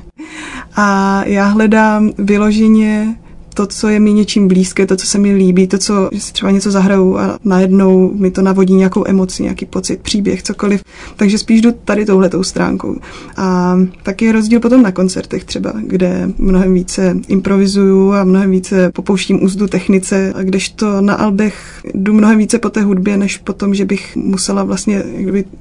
A 0.76 1.22
já 1.26 1.46
hledám 1.46 2.10
vyloženě 2.18 3.16
to, 3.54 3.66
co 3.66 3.88
je 3.88 4.00
mi 4.00 4.12
něčím 4.12 4.48
blízké, 4.48 4.86
to, 4.86 4.96
co 4.96 5.06
se 5.06 5.18
mi 5.18 5.34
líbí, 5.34 5.66
to, 5.66 5.78
co 5.78 6.08
že 6.12 6.20
si 6.20 6.32
třeba 6.32 6.52
něco 6.52 6.70
zahraju 6.70 7.18
a 7.18 7.38
najednou 7.44 8.14
mi 8.14 8.30
to 8.30 8.42
navodí 8.42 8.74
nějakou 8.74 9.04
emoci, 9.06 9.42
nějaký 9.42 9.66
pocit, 9.66 10.00
příběh, 10.00 10.42
cokoliv. 10.42 10.84
Takže 11.16 11.38
spíš 11.38 11.60
jdu 11.60 11.72
tady 11.84 12.04
touhletou 12.06 12.42
stránkou. 12.42 12.96
A 13.36 13.78
taky 14.02 14.24
je 14.24 14.32
rozdíl 14.32 14.60
potom 14.60 14.82
na 14.82 14.92
koncertech 14.92 15.44
třeba, 15.44 15.72
kde 15.82 16.30
mnohem 16.38 16.74
více 16.74 17.16
improvizuju 17.28 18.12
a 18.12 18.24
mnohem 18.24 18.50
více 18.50 18.90
popouštím 18.92 19.44
úzdu 19.44 19.66
technice, 19.66 20.32
a 20.32 20.42
kdežto 20.42 21.00
na 21.00 21.14
albech 21.14 21.80
jdu 21.94 22.12
mnohem 22.12 22.38
více 22.38 22.58
po 22.58 22.70
té 22.70 22.82
hudbě, 22.82 23.16
než 23.16 23.38
po 23.38 23.52
tom, 23.52 23.74
že 23.74 23.84
bych 23.84 24.16
musela 24.16 24.64
vlastně 24.64 25.02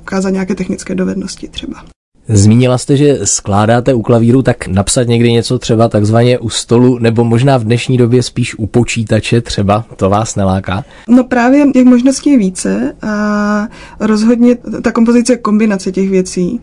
ukázat 0.02 0.30
nějaké 0.30 0.56
technické 0.56 0.96
dovednosti 0.96 1.48
třeba. 1.48 1.84
Zmínila 2.30 2.78
jste, 2.78 2.98
že 2.98 3.20
skládáte 3.24 3.94
u 3.94 4.02
klavíru, 4.02 4.42
tak 4.42 4.68
napsat 4.68 5.04
někdy 5.04 5.32
něco 5.32 5.60
třeba 5.60 5.88
takzvaně 5.88 6.40
u 6.40 6.50
stolu, 6.50 7.00
nebo 7.00 7.24
možná 7.24 7.58
v 7.58 7.64
dnešní 7.64 7.98
době 7.98 8.24
spíš 8.24 8.56
u 8.56 8.68
počítače 8.68 9.42
třeba, 9.42 9.86
to 9.96 10.10
vás 10.10 10.36
neláká? 10.36 10.86
No 11.08 11.24
právě 11.24 11.72
těch 11.72 11.86
možností 11.86 12.32
je 12.32 12.38
více 12.38 12.96
a 13.02 13.68
rozhodně 14.00 14.56
ta 14.82 14.92
kompozice 14.92 15.34
je 15.34 15.38
kombinace 15.38 15.92
těch 15.92 16.10
věcí. 16.10 16.60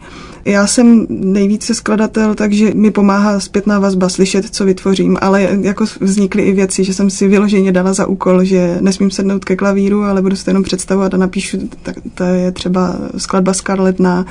Já 0.47 0.67
jsem 0.67 1.07
nejvíce 1.09 1.75
skladatel, 1.75 2.35
takže 2.35 2.75
mi 2.75 2.91
pomáhá 2.91 3.41
zpětná 3.41 3.79
vazba 3.79 4.09
slyšet, 4.09 4.55
co 4.55 4.65
vytvořím, 4.65 5.19
ale 5.21 5.49
jako 5.61 5.85
vznikly 6.01 6.43
i 6.43 6.53
věci, 6.53 6.85
že 6.85 6.95
jsem 6.95 7.11
si 7.11 7.29
vyloženě 7.29 7.73
dala 7.73 7.93
za 7.93 8.07
úkol, 8.07 8.45
že 8.45 8.79
nesmím 8.81 9.11
sednout 9.11 9.45
ke 9.45 9.57
klavíru, 9.57 10.03
ale 10.03 10.23
budu 10.23 10.37
si 10.37 10.51
jenom 10.51 10.63
představovat 10.63 11.15
a 11.15 11.17
napíšu, 11.17 11.69
tak 11.83 11.97
to 12.15 12.25
je 12.25 12.53
třeba 12.53 12.97
skladba 13.17 13.53
Scarlett 13.53 14.01
na 14.01 14.27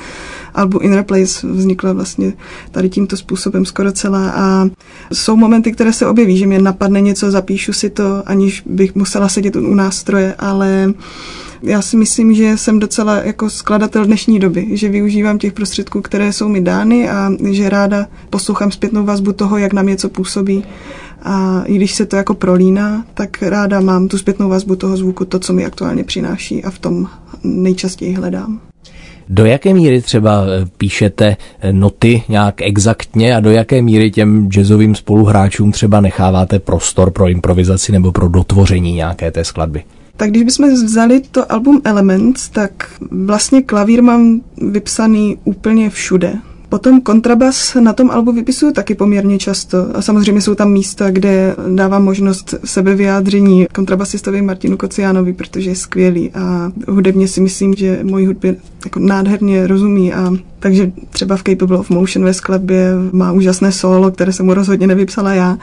albu 0.54 0.78
In 0.78 1.04
Place 1.04 1.46
vznikla 1.46 1.92
vlastně 1.92 2.32
tady 2.70 2.88
tímto 2.88 3.16
způsobem 3.16 3.64
skoro 3.64 3.92
celá 3.92 4.30
a 4.30 4.68
jsou 5.12 5.36
momenty, 5.36 5.72
které 5.72 5.92
se 5.92 6.06
objeví, 6.06 6.38
že 6.38 6.46
mě 6.46 6.58
napadne 6.58 7.00
něco, 7.00 7.30
zapíšu 7.30 7.72
si 7.72 7.90
to, 7.90 8.22
aniž 8.26 8.62
bych 8.66 8.94
musela 8.94 9.28
sedět 9.28 9.56
u 9.56 9.74
nástroje, 9.74 10.34
ale 10.38 10.92
já 11.62 11.82
si 11.82 11.96
myslím, 11.96 12.34
že 12.34 12.56
jsem 12.56 12.78
docela 12.78 13.16
jako 13.16 13.50
skladatel 13.50 14.04
dnešní 14.04 14.38
doby, 14.38 14.66
že 14.72 14.88
využívám 14.88 15.38
těch 15.38 15.52
prostředků, 15.52 16.02
které 16.02 16.32
jsou 16.32 16.48
mi 16.48 16.60
dány 16.60 17.08
a 17.08 17.32
že 17.50 17.68
ráda 17.68 18.06
poslouchám 18.30 18.70
zpětnou 18.70 19.04
vazbu 19.04 19.32
toho, 19.32 19.58
jak 19.58 19.72
nám 19.72 19.86
něco 19.86 20.08
působí. 20.08 20.64
A 21.22 21.62
i 21.66 21.76
když 21.76 21.94
se 21.94 22.06
to 22.06 22.16
jako 22.16 22.34
prolíná, 22.34 23.04
tak 23.14 23.42
ráda 23.42 23.80
mám 23.80 24.08
tu 24.08 24.18
zpětnou 24.18 24.48
vazbu 24.48 24.76
toho 24.76 24.96
zvuku, 24.96 25.24
to, 25.24 25.38
co 25.38 25.52
mi 25.52 25.64
aktuálně 25.64 26.04
přináší 26.04 26.64
a 26.64 26.70
v 26.70 26.78
tom 26.78 27.08
nejčastěji 27.44 28.14
hledám. 28.14 28.60
Do 29.28 29.44
jaké 29.44 29.74
míry 29.74 30.02
třeba 30.02 30.44
eh, 30.44 30.66
píšete 30.76 31.36
eh, 31.60 31.72
noty 31.72 32.22
nějak 32.28 32.62
exaktně 32.62 33.36
a 33.36 33.40
do 33.40 33.50
jaké 33.50 33.82
míry 33.82 34.10
těm 34.10 34.48
jazzovým 34.48 34.94
spoluhráčům 34.94 35.72
třeba 35.72 36.00
necháváte 36.00 36.58
prostor 36.58 37.10
pro 37.10 37.28
improvizaci 37.28 37.92
nebo 37.92 38.12
pro 38.12 38.28
dotvoření 38.28 38.92
nějaké 38.92 39.30
té 39.30 39.44
skladby? 39.44 39.84
Tak 40.16 40.30
když 40.30 40.42
bychom 40.42 40.70
vzali 40.72 41.20
to 41.20 41.52
album 41.52 41.80
Elements, 41.84 42.48
tak 42.48 42.70
vlastně 43.10 43.62
klavír 43.62 44.02
mám 44.02 44.40
vypsaný 44.56 45.38
úplně 45.44 45.90
všude. 45.90 46.38
Potom 46.68 47.00
kontrabas 47.00 47.74
na 47.74 47.92
tom 47.92 48.10
albu 48.10 48.32
vypisuju 48.32 48.72
taky 48.72 48.94
poměrně 48.94 49.38
často. 49.38 49.96
A 49.96 50.02
samozřejmě 50.02 50.40
jsou 50.40 50.54
tam 50.54 50.72
místa, 50.72 51.10
kde 51.10 51.56
dávám 51.74 52.04
možnost 52.04 52.54
sebevyjádření 52.64 53.66
kontrabasistovi 53.74 54.42
Martinu 54.42 54.76
Kociánovi, 54.76 55.32
protože 55.32 55.70
je 55.70 55.76
skvělý 55.76 56.30
a 56.30 56.72
hudebně 56.88 57.28
si 57.28 57.40
myslím, 57.40 57.74
že 57.74 58.00
můj 58.02 58.26
hudbě 58.26 58.56
jako 58.84 59.00
nádherně 59.00 59.66
rozumí 59.66 60.14
a 60.14 60.32
takže 60.58 60.92
třeba 61.10 61.36
v 61.36 61.42
Capable 61.42 61.78
of 61.78 61.90
Motion 61.90 62.24
ve 62.24 62.34
skladbě 62.34 62.90
má 63.12 63.32
úžasné 63.32 63.72
solo, 63.72 64.10
které 64.10 64.32
jsem 64.32 64.46
mu 64.46 64.54
rozhodně 64.54 64.86
nevypsala 64.86 65.34
já, 65.34 65.58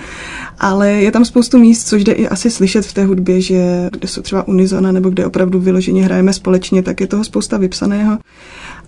ale 0.59 0.91
je 0.91 1.11
tam 1.11 1.25
spoustu 1.25 1.59
míst, 1.59 1.87
což 1.87 2.03
jde 2.03 2.11
i 2.11 2.27
asi 2.27 2.49
slyšet 2.49 2.85
v 2.85 2.93
té 2.93 3.05
hudbě, 3.05 3.41
že 3.41 3.89
kde 3.91 4.07
jsou 4.07 4.21
třeba 4.21 4.47
unizona 4.47 4.91
nebo 4.91 5.09
kde 5.09 5.25
opravdu 5.25 5.59
vyloženě 5.59 6.03
hrajeme 6.03 6.33
společně, 6.33 6.83
tak 6.83 7.01
je 7.01 7.07
toho 7.07 7.23
spousta 7.23 7.57
vypsaného 7.57 8.17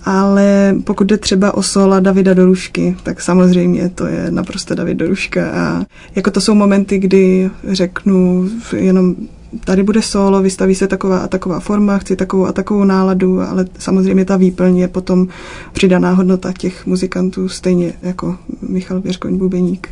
ale 0.06 0.76
pokud 0.84 1.08
jde 1.08 1.18
třeba 1.18 1.54
o 1.54 1.64
sola 1.64 2.00
Davida 2.00 2.34
Dorušky, 2.34 2.96
tak 3.04 3.22
samozřejmě 3.22 3.90
to 3.90 4.08
je 4.08 4.32
naprosto 4.32 4.76
David 4.76 4.98
Doruška 4.98 5.52
a 5.52 5.86
jako 6.16 6.32
to 6.32 6.42
jsou 6.42 6.56
momenty, 6.56 7.00
kdy 7.00 7.50
řeknu 7.72 8.50
jenom 8.76 9.16
tady 9.64 9.84
bude 9.84 10.02
solo, 10.02 10.42
vystaví 10.42 10.76
se 10.76 10.88
taková 10.88 11.18
a 11.18 11.28
taková 11.28 11.60
forma, 11.60 11.98
chci 11.98 12.16
takovou 12.16 12.46
a 12.46 12.52
takovou 12.52 12.84
náladu, 12.84 13.42
ale 13.42 13.66
samozřejmě 13.80 14.26
ta 14.26 14.38
výplň 14.38 14.78
je 14.78 14.88
potom 14.88 15.28
přidaná 15.74 16.12
hodnota 16.12 16.54
těch 16.58 16.86
muzikantů, 16.86 17.50
stejně 17.50 17.94
jako 18.02 18.38
Michal 18.70 19.02
Věřkoň 19.02 19.38
Bubeník. 19.38 19.90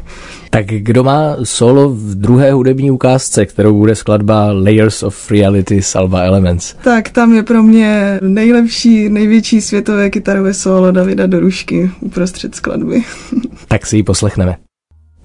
Tak 0.50 0.65
kdo 0.65 1.03
má 1.03 1.36
solo 1.43 1.89
v 1.89 2.15
druhé 2.15 2.51
hudební 2.51 2.91
ukázce, 2.91 3.46
kterou 3.46 3.77
bude 3.77 3.96
skladba 3.96 4.51
Layers 4.51 5.03
of 5.03 5.32
Reality 5.32 5.82
Salva 5.82 6.22
Elements? 6.22 6.75
Tak 6.84 7.10
tam 7.10 7.34
je 7.34 7.43
pro 7.43 7.63
mě 7.63 8.20
nejlepší, 8.22 9.10
největší 9.10 9.62
světové 9.62 10.10
kytarové 10.10 10.53
solo 10.53 10.91
Davida 10.91 11.27
Dorušky 11.27 11.91
uprostřed 12.00 12.55
skladby. 12.55 13.03
tak 13.67 13.86
si 13.86 13.98
ji 13.98 14.03
poslechneme. 14.03 14.55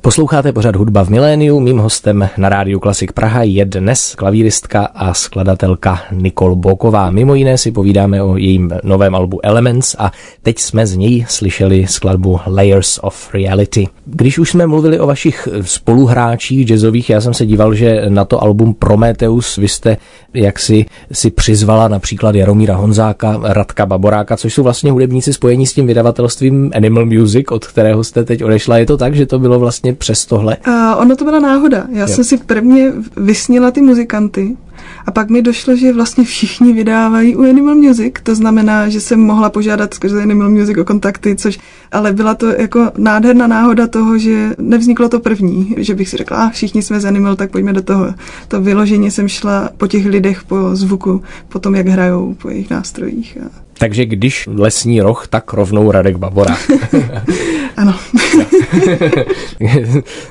Posloucháte 0.08 0.52
pořad 0.52 0.76
Hudba 0.76 1.04
v 1.04 1.08
miléniu. 1.08 1.60
Mým 1.60 1.78
hostem 1.78 2.28
na 2.36 2.48
rádiu 2.48 2.80
Klasik 2.80 3.12
Praha 3.12 3.42
je 3.42 3.64
dnes 3.64 4.14
klavíristka 4.14 4.84
a 4.84 5.14
skladatelka 5.14 6.00
Nikol 6.12 6.56
Boková. 6.56 7.10
Mimo 7.10 7.34
jiné 7.34 7.58
si 7.58 7.72
povídáme 7.72 8.22
o 8.22 8.36
jejím 8.36 8.70
novém 8.82 9.14
albu 9.14 9.40
Elements 9.42 9.96
a 9.98 10.12
teď 10.42 10.58
jsme 10.58 10.86
z 10.86 10.96
něj 10.96 11.24
slyšeli 11.28 11.86
skladbu 11.86 12.40
Layers 12.46 12.98
of 13.02 13.34
Reality. 13.34 13.88
Když 14.06 14.38
už 14.38 14.50
jsme 14.50 14.66
mluvili 14.66 15.00
o 15.00 15.06
vašich 15.06 15.48
spoluhráčích 15.62 16.66
jazzových, 16.66 17.10
já 17.10 17.20
jsem 17.20 17.34
se 17.34 17.46
díval, 17.46 17.74
že 17.74 18.02
na 18.08 18.24
to 18.24 18.42
album 18.42 18.74
Prometheus 18.74 19.56
vy 19.56 19.68
jste 19.68 19.96
jaksi 20.35 20.87
si 21.12 21.30
přizvala 21.30 21.88
například 21.88 22.35
Jaromíra 22.35 22.76
Honzáka, 22.76 23.40
Radka 23.42 23.87
Baboráka, 23.87 24.37
což 24.37 24.54
jsou 24.54 24.62
vlastně 24.62 24.90
hudebníci 24.90 25.32
spojení 25.32 25.66
s 25.66 25.73
tím 25.73 25.87
vydavatelstvím 25.87 26.70
Animal 26.75 27.06
Music, 27.06 27.47
od 27.50 27.66
kterého 27.66 28.04
jste 28.04 28.25
teď 28.25 28.44
odešla. 28.44 28.78
Je 28.78 28.87
to 28.87 28.97
tak, 28.97 29.14
že 29.14 29.26
to 29.26 29.38
bylo 29.38 29.58
vlastně 29.58 29.94
přes 29.94 30.26
tohle? 30.26 30.56
A 30.56 30.97
ono 30.97 31.16
to 31.16 31.25
byla 31.25 31.38
náhoda. 31.38 31.87
Já 31.92 32.00
jo. 32.00 32.08
jsem 32.08 32.25
si 32.25 32.37
prvně 32.37 32.92
vysnila 33.16 33.70
ty 33.70 33.80
muzikanty 33.80 34.56
a 35.06 35.11
pak 35.11 35.30
mi 35.30 35.42
došlo, 35.42 35.76
že 35.76 35.92
vlastně 35.92 36.25
všichni 36.25 36.73
vydávají 36.73 37.37
u 37.37 37.42
Animal 37.42 37.75
Music, 37.75 38.14
to 38.23 38.35
znamená, 38.35 38.88
že 38.88 39.00
jsem 39.00 39.20
mohla 39.20 39.50
požádat 39.50 39.94
skrze 39.94 40.23
Animal 40.23 40.50
Music 40.50 40.78
o 40.78 40.85
kontakty, 40.85 41.37
což 41.37 41.58
ale 41.92 42.12
byla 42.12 42.35
to 42.35 42.47
jako 42.47 42.90
nádherná 42.99 43.47
náhoda 43.47 43.87
toho, 43.87 44.18
že 44.18 44.50
nevzniklo 44.59 45.09
to 45.09 45.21
první, 45.21 45.75
že 45.76 45.95
bych 45.95 46.09
si 46.09 46.16
řekla, 46.16 46.37
a 46.37 46.50
všichni 46.50 46.83
jsme 46.83 47.00
z 47.00 47.04
Animal, 47.04 47.37
tak 47.37 47.50
pojďme 47.50 47.73
do 47.73 47.83
toho. 47.83 48.14
To 48.49 48.61
vyloženě 48.61 49.11
jsem 49.11 49.28
šla 49.28 49.71
po 49.76 49.87
těch 49.87 50.07
lidech, 50.07 50.45
po 50.45 50.76
zvuku, 50.76 51.23
po 51.49 51.59
tom, 51.59 51.75
jak 51.75 51.87
hrajou, 51.87 52.35
po 52.35 52.50
jejich 52.50 52.71
nástrojích. 52.71 53.38
A 53.47 53.68
takže 53.78 54.07
když 54.07 54.49
lesní 54.57 55.00
roh, 55.00 55.28
tak 55.28 55.52
rovnou 55.52 55.90
Radek 55.90 56.16
Babora. 56.16 56.57
ano. 57.76 57.95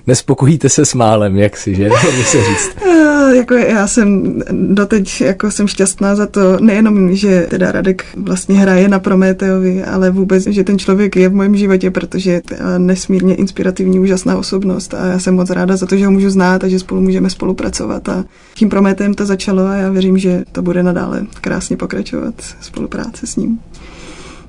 Nespokojíte 0.08 0.70
se 0.70 0.86
s 0.86 0.94
málem, 0.94 1.38
jak 1.38 1.58
si, 1.58 1.76
že? 1.76 1.90
se 2.26 2.38
říct. 2.38 2.72
Uh, 2.86 3.36
jako 3.36 3.54
já 3.54 3.88
jsem 3.88 4.40
doteď 4.52 5.22
jako 5.22 5.52
jsem 5.52 5.68
šťastná 5.68 6.16
za 6.16 6.28
to, 6.28 6.58
nejenom, 6.60 7.16
že 7.16 7.48
teda 7.50 7.72
Radek 7.72 8.06
vlastně 8.16 8.60
hraje 8.60 8.88
na 8.88 9.00
Prometeovi, 9.00 9.84
ale 9.84 10.12
vůbec, 10.12 10.48
že 10.48 10.64
ten 10.64 10.80
člověk 10.80 11.16
je 11.16 11.30
v 11.30 11.34
mém 11.48 11.58
životě, 11.58 11.92
protože 11.92 12.32
je 12.32 12.42
nesmírně 12.78 13.36
inspirativní, 13.36 14.00
úžasná 14.00 14.38
osobnost 14.38 14.94
a 14.94 15.06
já 15.06 15.20
jsem 15.20 15.36
moc 15.36 15.50
ráda 15.50 15.78
za 15.78 15.86
to, 15.86 15.98
že 15.98 16.06
ho 16.06 16.12
můžu 16.12 16.30
znát 16.30 16.64
a 16.64 16.68
že 16.68 16.80
spolu 16.80 17.02
můžeme 17.02 17.30
spolupracovat 17.30 18.10
a 18.10 18.26
tím 18.56 18.70
Prometem 18.70 19.14
to 19.14 19.26
začalo 19.26 19.66
a 19.66 19.76
já 19.76 19.90
věřím, 19.90 20.18
že 20.18 20.44
to 20.52 20.62
bude 20.62 20.84
nadále 20.84 21.26
krásně 21.42 21.78
pokračovat 21.78 22.34
spolupráce 22.62 23.28
s 23.28 23.36
ním. 23.36 23.60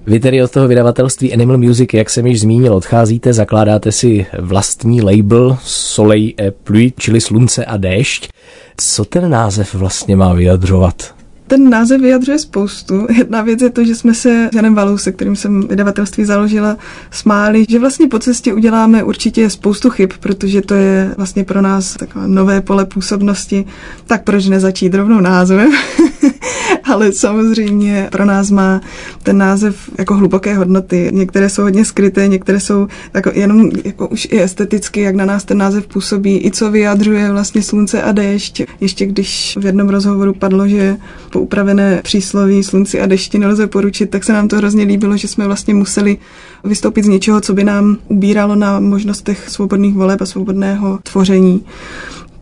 Vy 0.06 0.20
tedy 0.20 0.42
od 0.42 0.50
toho 0.50 0.68
vydavatelství 0.68 1.32
Animal 1.32 1.58
Music, 1.58 1.88
jak 1.94 2.10
jsem 2.10 2.26
již 2.26 2.40
zmínil, 2.40 2.74
odcházíte, 2.74 3.32
zakládáte 3.32 3.92
si 3.92 4.26
vlastní 4.38 5.02
label 5.02 5.58
Soleil 5.62 6.32
et 6.40 6.56
Pluie, 6.64 6.90
čili 6.98 7.20
slunce 7.20 7.64
a 7.64 7.76
déšť. 7.76 8.28
Co 8.76 9.04
ten 9.04 9.30
název 9.30 9.74
vlastně 9.74 10.16
má 10.16 10.34
vyjadřovat? 10.34 11.17
Ten 11.48 11.70
název 11.70 12.00
vyjadřuje 12.00 12.38
spoustu. 12.38 13.06
Jedna 13.18 13.42
věc 13.42 13.62
je 13.62 13.70
to, 13.70 13.84
že 13.84 13.94
jsme 13.94 14.14
se 14.14 14.48
s 14.52 14.56
Janem 14.56 14.74
Valou, 14.74 14.98
se 14.98 15.12
kterým 15.12 15.36
jsem 15.36 15.68
vydavatelství 15.68 16.24
založila, 16.24 16.76
smáli, 17.10 17.66
že 17.68 17.78
vlastně 17.78 18.06
po 18.06 18.18
cestě 18.18 18.54
uděláme 18.54 19.04
určitě 19.04 19.50
spoustu 19.50 19.90
chyb, 19.90 20.10
protože 20.20 20.62
to 20.62 20.74
je 20.74 21.14
vlastně 21.16 21.44
pro 21.44 21.60
nás 21.60 21.94
takové 21.94 22.28
nové 22.28 22.60
pole 22.60 22.86
působnosti. 22.86 23.64
Tak 24.06 24.24
proč 24.24 24.46
nezačít 24.46 24.94
rovnou 24.94 25.20
názvem? 25.20 25.70
ale 26.84 27.12
samozřejmě 27.12 28.08
pro 28.12 28.24
nás 28.24 28.50
má 28.50 28.80
ten 29.22 29.38
název 29.38 29.90
jako 29.98 30.14
hluboké 30.14 30.54
hodnoty. 30.54 31.10
Některé 31.12 31.48
jsou 31.48 31.62
hodně 31.62 31.84
skryté, 31.84 32.28
některé 32.28 32.60
jsou 32.60 32.88
jako 33.14 33.30
jenom 33.34 33.70
jako 33.84 34.08
už 34.08 34.28
i 34.30 34.42
esteticky, 34.42 35.00
jak 35.00 35.14
na 35.14 35.24
nás 35.24 35.44
ten 35.44 35.58
název 35.58 35.86
působí, 35.86 36.46
i 36.46 36.50
co 36.50 36.70
vyjadřuje 36.70 37.32
vlastně 37.32 37.62
slunce 37.62 38.02
a 38.02 38.12
déšť. 38.12 38.62
Ještě 38.80 39.06
když 39.06 39.58
v 39.60 39.66
jednom 39.66 39.88
rozhovoru 39.88 40.34
padlo, 40.34 40.68
že 40.68 40.96
po 41.30 41.40
upravené 41.40 42.00
přísloví 42.02 42.62
slunci 42.62 43.00
a 43.00 43.06
dešti 43.06 43.38
nelze 43.38 43.66
poručit, 43.66 44.10
tak 44.10 44.24
se 44.24 44.32
nám 44.32 44.48
to 44.48 44.56
hrozně 44.56 44.84
líbilo, 44.84 45.16
že 45.16 45.28
jsme 45.28 45.46
vlastně 45.46 45.74
museli 45.74 46.18
vystoupit 46.64 47.04
z 47.04 47.08
něčeho, 47.08 47.40
co 47.40 47.54
by 47.54 47.64
nám 47.64 47.96
ubíralo 48.08 48.54
na 48.54 48.80
možnostech 48.80 49.48
svobodných 49.48 49.94
voleb 49.94 50.20
a 50.20 50.26
svobodného 50.26 50.98
tvoření 51.02 51.64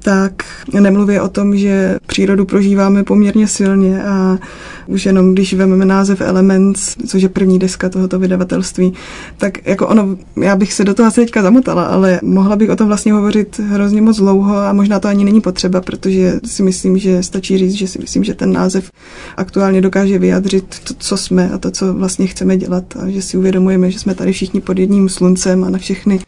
tak 0.07 0.33
nemluvě 0.81 1.21
o 1.21 1.29
tom, 1.29 1.57
že 1.57 1.99
přírodu 2.07 2.45
prožíváme 2.45 3.05
poměrně 3.05 3.49
silně 3.49 4.05
a 4.05 4.39
už 4.87 5.07
jenom 5.07 5.33
když 5.33 5.55
vezmeme 5.55 5.85
název 5.85 6.21
Elements, 6.21 6.97
což 7.07 7.23
je 7.23 7.29
první 7.29 7.59
deska 7.59 7.89
tohoto 7.89 8.19
vydavatelství, 8.19 8.93
tak 9.39 9.67
jako 9.67 9.89
ono, 9.89 10.17
já 10.43 10.57
bych 10.57 10.73
se 10.73 10.85
do 10.85 10.95
toho 10.95 11.07
asi 11.07 11.21
teďka 11.21 11.43
zamotala, 11.43 11.85
ale 11.85 12.21
mohla 12.23 12.57
bych 12.57 12.71
o 12.71 12.77
tom 12.77 12.87
vlastně 12.87 13.13
hovořit 13.13 13.59
hrozně 13.59 14.03
moc 14.03 14.17
dlouho 14.17 14.57
a 14.57 14.73
možná 14.73 15.01
to 15.01 15.09
ani 15.09 15.25
není 15.25 15.41
potřeba, 15.41 15.81
protože 15.81 16.41
si 16.45 16.63
myslím, 16.63 16.99
že 16.99 17.23
stačí 17.23 17.59
říct, 17.59 17.73
že 17.73 17.89
si 17.89 17.99
myslím, 17.99 18.25
že 18.25 18.35
ten 18.35 18.53
název 18.53 18.91
aktuálně 19.37 19.81
dokáže 19.81 20.19
vyjadřit 20.19 20.77
to, 20.89 20.95
co 20.99 21.17
jsme 21.17 21.51
a 21.51 21.59
to, 21.59 21.71
co 21.71 21.95
vlastně 21.95 22.27
chceme 22.27 22.57
dělat 22.57 22.85
a 23.03 23.11
že 23.11 23.23
si 23.23 23.37
uvědomujeme, 23.37 23.91
že 23.91 23.99
jsme 23.99 24.15
tady 24.15 24.33
všichni 24.33 24.61
pod 24.61 24.79
jedním 24.79 25.09
sluncem 25.09 25.65
a 25.65 25.71
na 25.71 25.79
všechny 25.79 26.21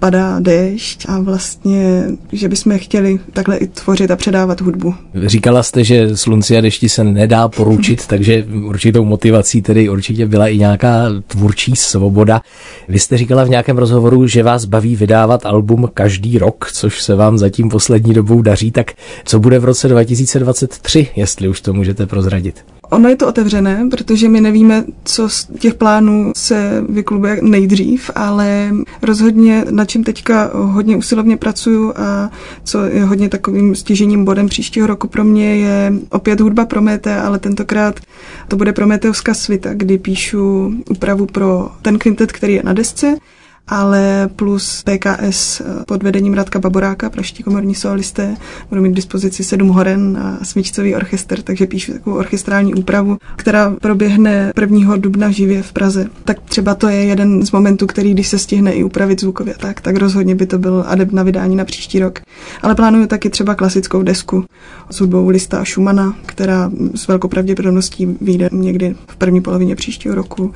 padá 0.00 0.40
déšť 0.40 1.06
a 1.08 1.20
vlastně, 1.20 2.04
že 2.32 2.48
bychom 2.48 2.78
chtěli 2.78 3.19
takhle 3.32 3.56
i 3.56 3.66
tvořit 3.66 4.10
a 4.10 4.16
předávat 4.16 4.60
hudbu. 4.60 4.94
Říkala 5.26 5.62
jste, 5.62 5.84
že 5.84 6.16
slunci 6.16 6.58
a 6.58 6.60
dešti 6.60 6.88
se 6.88 7.04
nedá 7.04 7.48
poručit, 7.48 8.06
takže 8.06 8.46
určitou 8.64 9.04
motivací 9.04 9.62
tedy 9.62 9.88
určitě 9.88 10.26
byla 10.26 10.48
i 10.48 10.58
nějaká 10.58 11.04
tvůrčí 11.26 11.76
svoboda. 11.76 12.40
Vy 12.88 12.98
jste 12.98 13.16
říkala 13.16 13.44
v 13.44 13.48
nějakém 13.48 13.78
rozhovoru, 13.78 14.26
že 14.26 14.42
vás 14.42 14.64
baví 14.64 14.96
vydávat 14.96 15.46
album 15.46 15.88
každý 15.94 16.38
rok, 16.38 16.70
což 16.72 17.02
se 17.02 17.14
vám 17.14 17.38
zatím 17.38 17.68
poslední 17.68 18.14
dobou 18.14 18.42
daří, 18.42 18.70
tak 18.70 18.92
co 19.24 19.40
bude 19.40 19.58
v 19.58 19.64
roce 19.64 19.88
2023, 19.88 21.08
jestli 21.16 21.48
už 21.48 21.60
to 21.60 21.72
můžete 21.72 22.06
prozradit? 22.06 22.64
Ono 22.90 23.08
je 23.08 23.16
to 23.16 23.28
otevřené, 23.28 23.86
protože 23.90 24.28
my 24.28 24.40
nevíme, 24.40 24.84
co 25.04 25.28
z 25.28 25.44
těch 25.58 25.74
plánů 25.74 26.32
se 26.36 26.84
vyklubuje 26.88 27.38
nejdřív, 27.42 28.10
ale 28.14 28.70
rozhodně 29.02 29.64
na 29.70 29.84
čím 29.84 30.04
teďka 30.04 30.50
hodně 30.54 30.96
usilovně 30.96 31.36
pracuju 31.36 31.92
a 31.96 32.30
co 32.64 32.84
je 32.84 33.04
hodně 33.04 33.28
takovým 33.28 33.74
stěžením 33.74 34.24
bodem 34.24 34.48
příštího 34.48 34.86
roku 34.86 35.08
pro 35.08 35.24
mě 35.24 35.56
je 35.56 35.92
opět 36.10 36.40
hudba 36.40 36.64
Promete, 36.64 37.16
ale 37.16 37.38
tentokrát 37.38 38.00
to 38.48 38.56
bude 38.56 38.72
Prometeovská 38.72 39.34
svita, 39.34 39.74
kdy 39.74 39.98
píšu 39.98 40.74
úpravu 40.90 41.26
pro 41.26 41.68
ten 41.82 41.98
kvintet, 41.98 42.32
který 42.32 42.54
je 42.54 42.62
na 42.64 42.72
desce 42.72 43.16
ale 43.68 44.28
plus 44.36 44.82
PKS 44.82 45.60
eh, 45.60 45.64
pod 45.86 46.02
vedením 46.02 46.34
Radka 46.34 46.58
Baboráka, 46.58 47.10
praští 47.10 47.42
komorní 47.42 47.74
solisté, 47.74 48.36
budou 48.68 48.82
mít 48.82 48.92
k 48.92 48.96
dispozici 48.96 49.44
sedm 49.44 49.68
horen 49.68 50.18
a 50.22 50.44
smyčcový 50.44 50.94
orchestr, 50.94 51.42
takže 51.42 51.66
píšu 51.66 51.92
takovou 51.92 52.16
orchestrální 52.16 52.74
úpravu, 52.74 53.18
která 53.36 53.70
proběhne 53.70 54.52
1. 54.60 54.96
dubna 54.96 55.30
živě 55.30 55.62
v 55.62 55.72
Praze. 55.72 56.06
Tak 56.24 56.40
třeba 56.40 56.74
to 56.74 56.88
je 56.88 57.04
jeden 57.04 57.46
z 57.46 57.52
momentů, 57.52 57.86
který 57.86 58.14
když 58.14 58.28
se 58.28 58.38
stihne 58.38 58.72
i 58.72 58.84
upravit 58.84 59.20
zvukově, 59.20 59.54
tak, 59.58 59.80
tak 59.80 59.96
rozhodně 59.96 60.34
by 60.34 60.46
to 60.46 60.58
byl 60.58 60.84
adept 60.86 61.12
na 61.12 61.22
vydání 61.22 61.56
na 61.56 61.64
příští 61.64 61.98
rok. 61.98 62.20
Ale 62.62 62.74
plánuju 62.74 63.06
taky 63.06 63.30
třeba 63.30 63.54
klasickou 63.54 64.02
desku 64.02 64.44
s 64.90 65.00
hudbou 65.00 65.28
Lista 65.28 65.64
Schumana, 65.64 66.14
která 66.26 66.70
s 66.94 67.08
velkou 67.08 67.28
pravděpodobností 67.28 68.16
vyjde 68.20 68.48
někdy 68.52 68.94
v 69.06 69.16
první 69.16 69.40
polovině 69.40 69.76
příštího 69.76 70.14
roku. 70.14 70.52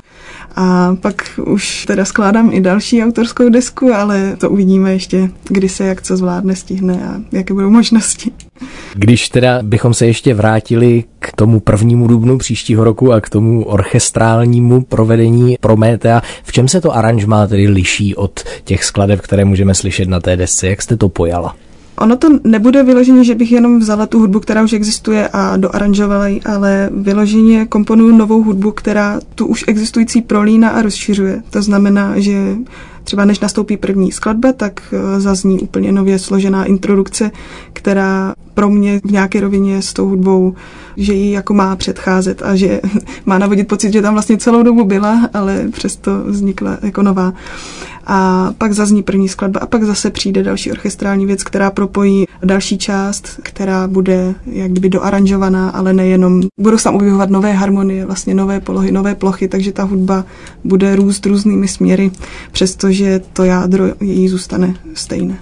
A 0.55 0.95
pak 1.01 1.39
už 1.45 1.85
teda 1.85 2.05
skládám 2.05 2.49
i 2.53 2.61
další 2.61 2.94
autorskou 3.03 3.49
desku, 3.49 3.93
ale 3.93 4.35
to 4.39 4.49
uvidíme 4.49 4.93
ještě, 4.93 5.29
kdy 5.49 5.69
se 5.69 5.85
jak 5.85 6.01
co 6.01 6.17
zvládne, 6.17 6.55
stihne 6.55 7.07
a 7.07 7.21
jaké 7.31 7.53
budou 7.53 7.69
možnosti. 7.69 8.31
Když 8.93 9.29
teda 9.29 9.59
bychom 9.61 9.93
se 9.93 10.07
ještě 10.07 10.33
vrátili 10.33 11.03
k 11.19 11.31
tomu 11.35 11.59
prvnímu 11.59 12.07
dubnu 12.07 12.37
příštího 12.37 12.83
roku 12.83 13.13
a 13.13 13.21
k 13.21 13.29
tomu 13.29 13.63
orchestrálnímu 13.63 14.81
provedení 14.81 15.57
Prometea, 15.59 16.21
v 16.43 16.51
čem 16.51 16.67
se 16.67 16.81
to 16.81 16.95
aranžmá 16.95 17.47
tedy 17.47 17.67
liší 17.67 18.15
od 18.15 18.43
těch 18.63 18.83
skladeb, 18.83 19.21
které 19.21 19.45
můžeme 19.45 19.73
slyšet 19.73 20.09
na 20.09 20.19
té 20.19 20.37
desce? 20.37 20.67
Jak 20.67 20.81
jste 20.81 20.97
to 20.97 21.09
pojala? 21.09 21.55
Ono 21.97 22.15
to 22.15 22.27
nebude 22.43 22.83
vyloženě, 22.83 23.23
že 23.23 23.35
bych 23.35 23.51
jenom 23.51 23.79
vzala 23.79 24.05
tu 24.05 24.19
hudbu, 24.19 24.39
která 24.39 24.63
už 24.63 24.73
existuje 24.73 25.29
a 25.33 25.57
doaranžovala 25.57 26.27
ji, 26.27 26.41
ale 26.41 26.89
vyloženě 26.93 27.65
komponuju 27.65 28.17
novou 28.17 28.43
hudbu, 28.43 28.71
která 28.71 29.19
tu 29.35 29.45
už 29.45 29.63
existující 29.67 30.21
prolína 30.21 30.69
a 30.69 30.81
rozšiřuje. 30.81 31.43
To 31.49 31.61
znamená, 31.61 32.19
že 32.19 32.55
třeba 33.05 33.25
než 33.25 33.39
nastoupí 33.39 33.77
první 33.77 34.11
skladba, 34.11 34.53
tak 34.53 34.93
eh, 34.93 35.19
zazní 35.19 35.59
úplně 35.59 35.91
nově 35.91 36.19
složená 36.19 36.65
introdukce, 36.65 37.31
která 37.73 38.33
pro 38.53 38.69
mě 38.69 38.99
v 38.99 39.11
nějaké 39.11 39.39
rovině 39.39 39.81
s 39.81 39.93
tou 39.93 40.07
hudbou, 40.09 40.55
že 40.97 41.13
ji 41.13 41.31
jako 41.31 41.53
má 41.53 41.75
předcházet 41.75 42.41
a 42.41 42.55
že 42.55 42.81
má 43.25 43.37
navodit 43.37 43.67
pocit, 43.67 43.93
že 43.93 44.01
tam 44.01 44.13
vlastně 44.13 44.37
celou 44.37 44.63
dobu 44.63 44.85
byla, 44.85 45.29
ale 45.33 45.67
přesto 45.71 46.11
vznikla 46.25 46.77
jako 46.81 47.01
nová. 47.01 47.33
A 48.07 48.49
pak 48.57 48.73
zazní 48.73 49.03
první 49.03 49.29
skladba 49.29 49.59
a 49.59 49.65
pak 49.65 49.83
zase 49.83 50.09
přijde 50.09 50.43
další 50.43 50.71
orchestrální 50.71 51.25
věc, 51.25 51.43
která 51.43 51.71
propojí 51.71 52.25
další 52.43 52.77
část, 52.77 53.39
která 53.43 53.87
bude 53.87 54.35
jak 54.45 54.71
kdyby 54.71 54.89
doaranžovaná, 54.89 55.69
ale 55.69 55.93
nejenom, 55.93 56.41
budou 56.59 56.77
tam 56.77 56.95
objevovat 56.95 57.29
nové 57.29 57.53
harmonie, 57.53 58.05
vlastně 58.05 58.33
nové 58.33 58.59
polohy, 58.59 58.91
nové 58.91 59.15
plochy, 59.15 59.47
takže 59.47 59.71
ta 59.71 59.83
hudba 59.83 60.25
bude 60.63 60.95
růst 60.95 61.25
různými 61.25 61.67
směry, 61.67 62.11
přestože 62.51 62.94
to 63.33 63.43
jádro 63.43 63.85
její 64.01 64.27
zůstane 64.27 64.73
stejné. 64.93 65.37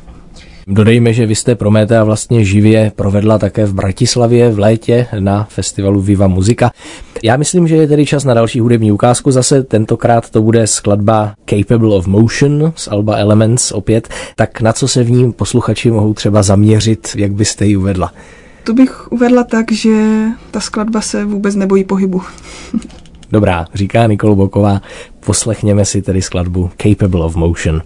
Dodejme, 0.67 1.13
že 1.13 1.25
vy 1.25 1.35
jste 1.35 1.55
Prométea 1.55 2.03
vlastně 2.03 2.45
živě 2.45 2.91
provedla 2.95 3.37
také 3.37 3.65
v 3.65 3.73
Bratislavě 3.73 4.51
v 4.51 4.59
létě 4.59 5.07
na 5.19 5.47
festivalu 5.49 6.01
Viva 6.01 6.27
Muzika. 6.27 6.71
Já 7.23 7.37
myslím, 7.37 7.67
že 7.67 7.75
je 7.75 7.87
tedy 7.87 8.05
čas 8.05 8.23
na 8.23 8.33
další 8.33 8.59
hudební 8.59 8.91
ukázku. 8.91 9.31
Zase 9.31 9.63
tentokrát 9.63 10.29
to 10.29 10.41
bude 10.41 10.67
skladba 10.67 11.33
Capable 11.49 11.95
of 11.95 12.07
Motion 12.07 12.73
z 12.75 12.87
Alba 12.87 13.17
Elements 13.17 13.71
opět. 13.71 14.09
Tak 14.35 14.61
na 14.61 14.73
co 14.73 14.87
se 14.87 15.03
v 15.03 15.11
ní 15.11 15.31
posluchači 15.31 15.91
mohou 15.91 16.13
třeba 16.13 16.43
zaměřit, 16.43 17.07
jak 17.15 17.31
byste 17.31 17.65
ji 17.65 17.77
uvedla? 17.77 18.11
To 18.63 18.73
bych 18.73 19.11
uvedla 19.11 19.43
tak, 19.43 19.71
že 19.71 20.25
ta 20.51 20.59
skladba 20.59 21.01
se 21.01 21.25
vůbec 21.25 21.55
nebojí 21.55 21.83
pohybu. 21.83 22.21
Dobrá, 23.33 23.65
říká 23.73 24.07
Nikol 24.07 24.35
Boková. 24.35 24.81
Poslechněme 25.25 25.85
si 25.85 26.01
tedy 26.01 26.21
skladbu 26.21 26.69
Capable 26.81 27.25
of 27.25 27.35
Motion. 27.35 27.81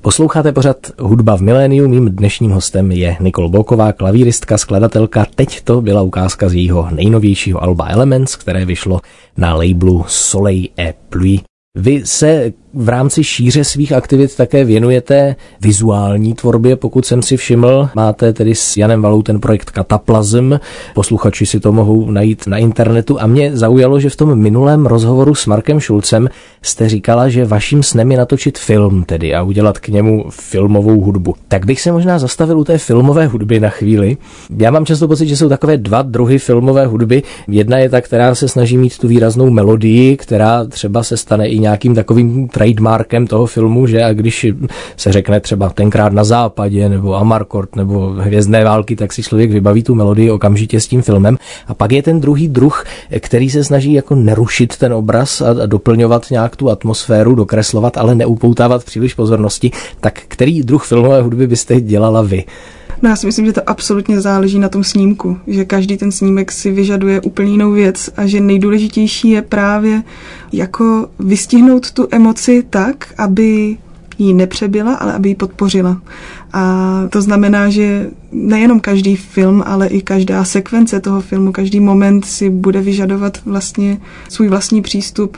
Posloucháte 0.00 0.52
pořad 0.52 0.76
Hudba 0.98 1.36
v 1.36 1.40
miléniu. 1.40 1.88
Mým 1.88 2.08
dnešním 2.08 2.50
hostem 2.50 2.92
je 2.92 3.16
Nikol 3.20 3.48
Boková, 3.48 3.92
klavíristka, 3.92 4.58
skladatelka. 4.58 5.26
Teď 5.34 5.60
to 5.60 5.80
byla 5.80 6.02
ukázka 6.02 6.48
z 6.48 6.54
jejího 6.54 6.88
nejnovějšího 6.90 7.62
alba 7.62 7.86
Elements, 7.88 8.36
které 8.36 8.64
vyšlo 8.64 9.00
na 9.36 9.54
labelu 9.54 10.04
Soleil 10.08 10.66
et 10.78 10.96
Pluie. 11.08 11.40
Vy 11.74 12.02
se 12.06 12.52
v 12.74 12.88
rámci 12.88 13.24
šíře 13.24 13.64
svých 13.64 13.92
aktivit 13.92 14.36
také 14.36 14.64
věnujete 14.64 15.36
vizuální 15.60 16.34
tvorbě, 16.34 16.76
pokud 16.76 17.06
jsem 17.06 17.22
si 17.22 17.36
všiml. 17.36 17.88
Máte 17.94 18.32
tedy 18.32 18.54
s 18.54 18.76
Janem 18.76 19.02
Valou 19.02 19.22
ten 19.22 19.40
projekt 19.40 19.70
Kataplasm. 19.70 20.52
Posluchači 20.94 21.46
si 21.46 21.60
to 21.60 21.72
mohou 21.72 22.10
najít 22.10 22.46
na 22.46 22.58
internetu. 22.58 23.20
A 23.20 23.26
mě 23.26 23.56
zaujalo, 23.56 24.00
že 24.00 24.10
v 24.10 24.16
tom 24.16 24.38
minulém 24.38 24.86
rozhovoru 24.86 25.34
s 25.34 25.46
Markem 25.46 25.80
Šulcem 25.80 26.28
jste 26.62 26.88
říkala, 26.88 27.28
že 27.28 27.44
vaším 27.44 27.82
snem 27.82 28.12
je 28.12 28.18
natočit 28.18 28.58
film 28.58 29.04
tedy 29.04 29.34
a 29.34 29.42
udělat 29.42 29.78
k 29.78 29.88
němu 29.88 30.24
filmovou 30.30 31.00
hudbu. 31.00 31.34
Tak 31.48 31.66
bych 31.66 31.80
se 31.80 31.92
možná 31.92 32.18
zastavil 32.18 32.58
u 32.58 32.64
té 32.64 32.78
filmové 32.78 33.26
hudby 33.26 33.60
na 33.60 33.68
chvíli. 33.68 34.16
Já 34.58 34.70
mám 34.70 34.86
často 34.86 35.08
pocit, 35.08 35.26
že 35.26 35.36
jsou 35.36 35.48
takové 35.48 35.76
dva 35.76 36.02
druhy 36.02 36.38
filmové 36.38 36.86
hudby. 36.86 37.22
Jedna 37.48 37.78
je 37.78 37.88
ta, 37.88 38.00
která 38.00 38.34
se 38.34 38.48
snaží 38.48 38.76
mít 38.76 38.98
tu 38.98 39.08
výraznou 39.08 39.50
melodii, 39.50 40.16
která 40.16 40.64
třeba 40.64 41.02
se 41.02 41.16
stane 41.16 41.48
i 41.48 41.58
nějakým 41.58 41.94
takovým 41.94 42.48
trademarkem 42.60 43.26
toho 43.26 43.46
filmu, 43.46 43.86
že 43.86 44.04
a 44.04 44.12
když 44.12 44.46
se 44.96 45.12
řekne 45.12 45.40
třeba 45.40 45.70
tenkrát 45.70 46.12
na 46.12 46.24
západě 46.24 46.88
nebo 46.88 47.16
Amarkort 47.16 47.76
nebo 47.76 48.10
Hvězdné 48.10 48.64
války, 48.64 48.96
tak 48.96 49.12
si 49.12 49.22
člověk 49.22 49.50
vybaví 49.50 49.82
tu 49.82 49.94
melodii 49.94 50.30
okamžitě 50.30 50.80
s 50.80 50.86
tím 50.86 51.02
filmem. 51.02 51.38
A 51.66 51.74
pak 51.74 51.92
je 51.92 52.02
ten 52.02 52.20
druhý 52.20 52.48
druh, 52.48 52.84
který 53.20 53.50
se 53.50 53.64
snaží 53.64 53.92
jako 53.92 54.14
nerušit 54.14 54.76
ten 54.76 54.92
obraz 54.92 55.40
a, 55.40 55.50
a 55.62 55.66
doplňovat 55.66 56.30
nějak 56.30 56.56
tu 56.56 56.70
atmosféru, 56.70 57.34
dokreslovat, 57.34 57.98
ale 57.98 58.14
neupoutávat 58.14 58.84
příliš 58.84 59.14
pozornosti. 59.14 59.70
Tak 60.00 60.20
který 60.28 60.62
druh 60.62 60.84
filmové 60.84 61.22
hudby 61.22 61.46
byste 61.46 61.80
dělala 61.80 62.22
vy? 62.22 62.44
No 63.02 63.08
já 63.08 63.16
si 63.16 63.26
myslím, 63.26 63.46
že 63.46 63.52
to 63.52 63.70
absolutně 63.70 64.20
záleží 64.20 64.58
na 64.58 64.68
tom 64.68 64.84
snímku, 64.84 65.38
že 65.46 65.64
každý 65.64 65.96
ten 65.96 66.12
snímek 66.12 66.52
si 66.52 66.70
vyžaduje 66.70 67.20
úplně 67.20 67.50
jinou 67.52 67.72
věc 67.72 68.10
a 68.16 68.26
že 68.26 68.40
nejdůležitější 68.40 69.30
je 69.30 69.42
právě 69.42 70.02
jako 70.52 71.08
vystihnout 71.18 71.90
tu 71.90 72.08
emoci 72.10 72.64
tak, 72.70 73.14
aby 73.18 73.76
ji 74.18 74.32
nepřebyla, 74.32 74.94
ale 74.94 75.12
aby 75.12 75.28
ji 75.28 75.34
podpořila. 75.34 76.02
A 76.52 77.02
to 77.10 77.22
znamená, 77.22 77.70
že 77.70 78.10
nejenom 78.32 78.80
každý 78.80 79.16
film, 79.16 79.62
ale 79.66 79.86
i 79.86 80.02
každá 80.02 80.44
sekvence 80.44 81.00
toho 81.00 81.20
filmu, 81.20 81.52
každý 81.52 81.80
moment 81.80 82.24
si 82.24 82.50
bude 82.50 82.80
vyžadovat 82.80 83.38
vlastně 83.44 83.98
svůj 84.28 84.48
vlastní 84.48 84.82
přístup 84.82 85.36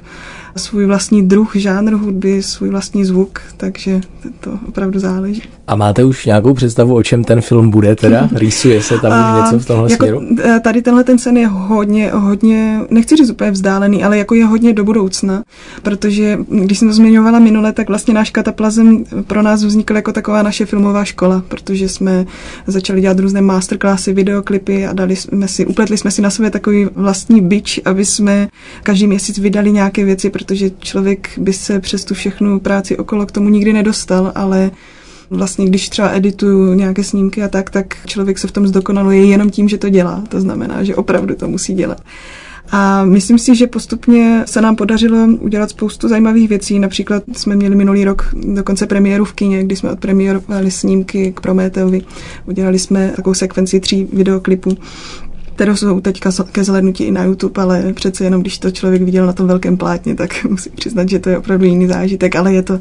svůj 0.56 0.86
vlastní 0.86 1.28
druh, 1.28 1.56
žánr 1.56 1.92
hudby, 1.92 2.42
svůj 2.42 2.68
vlastní 2.68 3.04
zvuk, 3.04 3.40
takže 3.56 4.00
to 4.40 4.58
opravdu 4.68 4.98
záleží. 4.98 5.42
A 5.66 5.74
máte 5.74 6.04
už 6.04 6.26
nějakou 6.26 6.54
představu, 6.54 6.94
o 6.94 7.02
čem 7.02 7.24
ten 7.24 7.40
film 7.40 7.70
bude 7.70 7.96
teda? 7.96 8.28
Rýsuje 8.34 8.82
se 8.82 8.98
tam 8.98 9.12
a, 9.12 9.40
něco 9.40 9.58
v 9.58 9.66
tomhle 9.66 9.90
jako 9.92 10.06
směru? 10.06 10.20
E, 10.44 10.60
tady 10.60 10.82
tenhle 10.82 11.04
ten 11.04 11.18
sen 11.18 11.36
je 11.36 11.46
hodně, 11.46 12.10
hodně, 12.10 12.80
nechci 12.90 13.16
říct 13.16 13.30
úplně 13.30 13.50
vzdálený, 13.50 14.04
ale 14.04 14.18
jako 14.18 14.34
je 14.34 14.44
hodně 14.44 14.72
do 14.72 14.84
budoucna, 14.84 15.42
protože 15.82 16.38
když 16.48 16.78
jsem 16.78 16.88
to 16.88 16.94
zmiňovala 16.94 17.38
minule, 17.38 17.72
tak 17.72 17.88
vlastně 17.88 18.14
náš 18.14 18.30
kataplazem 18.30 19.04
pro 19.26 19.42
nás 19.42 19.64
vznikl 19.64 19.96
jako 19.96 20.12
taková 20.12 20.42
naše 20.42 20.66
filmová 20.66 21.04
škola, 21.04 21.42
protože 21.48 21.88
jsme 21.88 22.26
začali 22.66 23.00
dělat 23.00 23.18
různé 23.18 23.40
masterclassy, 23.40 24.12
videoklipy 24.12 24.86
a 24.86 24.92
dali 24.92 25.16
jsme 25.16 25.48
si, 25.48 25.66
upletli 25.66 25.98
jsme 25.98 26.10
si 26.10 26.22
na 26.22 26.30
sebe 26.30 26.50
takový 26.50 26.88
vlastní 26.94 27.40
bič, 27.40 27.80
aby 27.84 28.04
jsme 28.04 28.48
každý 28.82 29.06
měsíc 29.06 29.38
vydali 29.38 29.72
nějaké 29.72 30.04
věci, 30.04 30.30
protože 30.42 30.70
člověk 30.78 31.30
by 31.38 31.52
se 31.52 31.80
přes 31.80 32.04
tu 32.04 32.14
všechnu 32.14 32.60
práci 32.60 32.96
okolo 32.96 33.26
k 33.26 33.32
tomu 33.32 33.48
nikdy 33.48 33.72
nedostal, 33.72 34.32
ale 34.34 34.70
vlastně 35.30 35.66
když 35.66 35.88
třeba 35.88 36.10
edituju 36.14 36.74
nějaké 36.74 37.04
snímky 37.04 37.42
a 37.42 37.48
tak, 37.48 37.70
tak 37.70 37.96
člověk 38.06 38.38
se 38.38 38.46
v 38.46 38.52
tom 38.52 38.66
zdokonaluje 38.66 39.24
jenom 39.24 39.50
tím, 39.50 39.68
že 39.68 39.78
to 39.78 39.88
dělá. 39.88 40.22
To 40.28 40.40
znamená, 40.40 40.84
že 40.84 40.96
opravdu 40.96 41.34
to 41.34 41.48
musí 41.48 41.74
dělat. 41.74 42.00
A 42.70 43.04
myslím 43.04 43.38
si, 43.38 43.56
že 43.56 43.66
postupně 43.66 44.42
se 44.46 44.60
nám 44.60 44.76
podařilo 44.76 45.26
udělat 45.40 45.70
spoustu 45.70 46.08
zajímavých 46.08 46.48
věcí. 46.48 46.78
Například 46.78 47.22
jsme 47.32 47.56
měli 47.56 47.76
minulý 47.76 48.04
rok 48.04 48.34
dokonce 48.54 48.86
premiéru 48.86 49.24
v 49.24 49.32
kině, 49.32 49.64
kdy 49.64 49.76
jsme 49.76 49.90
odpremiérovali 49.90 50.70
snímky 50.70 51.32
k 51.32 51.40
Prometeovi. 51.40 52.02
Udělali 52.46 52.78
jsme 52.78 53.12
takovou 53.16 53.34
sekvenci 53.34 53.80
tří 53.80 54.08
videoklipů 54.12 54.76
které 55.54 55.76
jsou 55.76 56.00
teďka 56.00 56.30
ke 56.52 56.64
zhlednutí 56.64 57.04
i 57.04 57.10
na 57.10 57.24
YouTube, 57.24 57.62
ale 57.62 57.92
přece 57.92 58.24
jenom, 58.24 58.40
když 58.40 58.58
to 58.58 58.70
člověk 58.70 59.02
viděl 59.02 59.26
na 59.26 59.32
tom 59.32 59.46
velkém 59.46 59.76
plátně, 59.76 60.14
tak 60.14 60.44
musí 60.48 60.70
přiznat, 60.70 61.08
že 61.08 61.18
to 61.18 61.30
je 61.30 61.38
opravdu 61.38 61.64
jiný 61.64 61.86
zážitek, 61.86 62.36
ale 62.36 62.54
je 62.54 62.62
to 62.62 62.80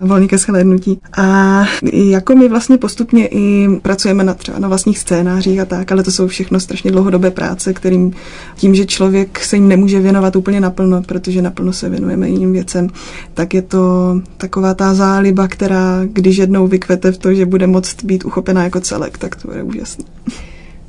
volně 0.00 0.28
ke 0.28 0.38
shlédnutí. 0.38 1.00
A 1.16 1.64
jako 1.92 2.34
my 2.34 2.48
vlastně 2.48 2.78
postupně 2.78 3.26
i 3.26 3.68
pracujeme 3.82 4.24
na 4.24 4.34
třeba 4.34 4.58
na 4.58 4.68
vlastních 4.68 4.98
scénářích 4.98 5.60
a 5.60 5.64
tak, 5.64 5.92
ale 5.92 6.02
to 6.02 6.10
jsou 6.10 6.26
všechno 6.26 6.60
strašně 6.60 6.90
dlouhodobé 6.90 7.30
práce, 7.30 7.74
kterým 7.74 8.12
tím, 8.56 8.74
že 8.74 8.86
člověk 8.86 9.44
se 9.44 9.56
jim 9.56 9.68
nemůže 9.68 10.00
věnovat 10.00 10.36
úplně 10.36 10.60
naplno, 10.60 11.02
protože 11.02 11.42
naplno 11.42 11.72
se 11.72 11.88
věnujeme 11.88 12.28
jiným 12.28 12.52
věcem, 12.52 12.88
tak 13.34 13.54
je 13.54 13.62
to 13.62 14.14
taková 14.36 14.74
ta 14.74 14.94
záliba, 14.94 15.48
která 15.48 16.00
když 16.04 16.36
jednou 16.36 16.66
vykvete 16.66 17.12
v 17.12 17.18
to, 17.18 17.34
že 17.34 17.46
bude 17.46 17.66
moct 17.66 18.04
být 18.04 18.24
uchopená 18.24 18.64
jako 18.64 18.80
celek, 18.80 19.18
tak 19.18 19.36
to 19.36 19.48
bude 19.48 19.62
úžasné. 19.62 20.04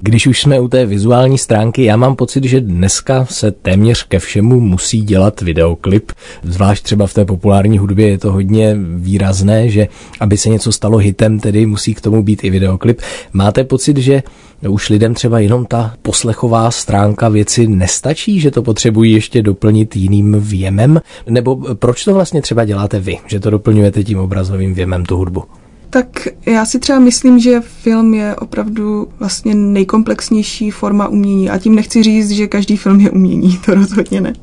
Když 0.01 0.27
už 0.27 0.41
jsme 0.41 0.59
u 0.59 0.67
té 0.67 0.85
vizuální 0.85 1.37
stránky, 1.37 1.83
já 1.83 1.97
mám 1.97 2.15
pocit, 2.15 2.43
že 2.43 2.61
dneska 2.61 3.25
se 3.25 3.51
téměř 3.51 4.03
ke 4.03 4.19
všemu 4.19 4.59
musí 4.59 5.01
dělat 5.01 5.41
videoklip. 5.41 6.11
Zvlášť 6.43 6.83
třeba 6.83 7.07
v 7.07 7.13
té 7.13 7.25
populární 7.25 7.77
hudbě 7.77 8.09
je 8.09 8.17
to 8.17 8.31
hodně 8.31 8.77
výrazné, 8.95 9.69
že 9.69 9.87
aby 10.19 10.37
se 10.37 10.49
něco 10.49 10.71
stalo 10.71 10.97
hitem, 10.97 11.39
tedy 11.39 11.65
musí 11.65 11.93
k 11.93 12.01
tomu 12.01 12.23
být 12.23 12.43
i 12.43 12.49
videoklip. 12.49 13.01
Máte 13.33 13.63
pocit, 13.63 13.97
že 13.97 14.23
už 14.69 14.89
lidem 14.89 15.13
třeba 15.13 15.39
jenom 15.39 15.65
ta 15.65 15.93
poslechová 16.01 16.71
stránka 16.71 17.29
věci 17.29 17.67
nestačí, 17.67 18.39
že 18.39 18.51
to 18.51 18.61
potřebují 18.61 19.11
ještě 19.11 19.41
doplnit 19.41 19.95
jiným 19.95 20.35
věmem? 20.39 21.01
Nebo 21.29 21.75
proč 21.75 22.05
to 22.05 22.13
vlastně 22.13 22.41
třeba 22.41 22.65
děláte 22.65 22.99
vy, 22.99 23.17
že 23.27 23.39
to 23.39 23.49
doplňujete 23.49 24.03
tím 24.03 24.19
obrazovým 24.19 24.73
věmem 24.73 25.05
tu 25.05 25.17
hudbu? 25.17 25.43
Tak 25.89 26.27
já 26.45 26.65
si 26.65 26.79
třeba 26.79 26.99
myslím, 26.99 27.39
že 27.39 27.61
film 27.61 28.13
je 28.13 28.35
opravdu 28.35 29.07
vlastně 29.19 29.55
nejkomplexnější 29.55 30.71
forma 30.71 31.07
umění. 31.07 31.49
A 31.49 31.57
tím 31.57 31.75
nechci 31.75 32.03
říct, 32.03 32.29
že 32.29 32.47
každý 32.47 32.77
film 32.77 32.99
je 32.99 33.09
umění, 33.09 33.59
to 33.65 33.73
rozhodně 33.73 34.21
ne. 34.21 34.33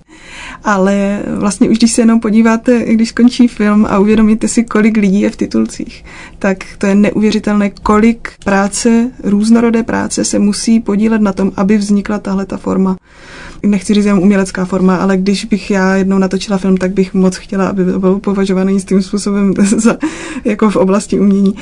Ale 0.64 1.22
vlastně 1.26 1.68
už 1.68 1.78
když 1.78 1.92
se 1.92 2.02
jenom 2.02 2.20
podíváte, 2.20 2.94
když 2.94 3.09
skončí 3.09 3.48
film 3.48 3.87
a 3.90 3.98
uvědomíte 3.98 4.48
si, 4.48 4.64
kolik 4.64 4.96
lidí 4.96 5.20
je 5.20 5.30
v 5.30 5.37
titulcích, 5.37 6.04
tak 6.38 6.59
to 6.78 6.87
je 6.87 6.94
neuvěřitelné, 6.94 7.70
kolik 7.70 8.32
práce, 8.44 9.11
různorodé 9.24 9.82
práce 9.82 10.24
se 10.24 10.38
musí 10.38 10.80
podílet 10.80 11.20
na 11.20 11.32
tom, 11.32 11.52
aby 11.56 11.78
vznikla 11.78 12.18
tahle 12.18 12.46
ta 12.46 12.56
forma. 12.56 12.96
Nechci 13.66 13.94
říct 13.94 14.05
jenom 14.05 14.22
umělecká 14.22 14.64
forma, 14.64 14.96
ale 14.96 15.16
když 15.16 15.44
bych 15.44 15.70
já 15.70 15.94
jednou 15.94 16.18
natočila 16.18 16.59
film, 16.59 16.76
tak 16.76 16.90
bych 16.90 17.14
moc 17.14 17.37
chtěla, 17.37 17.68
aby 17.68 17.85
byl 17.85 18.18
považovaný 18.18 18.81
s 18.81 18.85
tím 18.85 19.02
způsobem 19.02 19.55
za, 19.64 19.96
jako 20.44 20.70
v 20.70 20.76
oblasti 20.76 21.20
umění. 21.20 21.55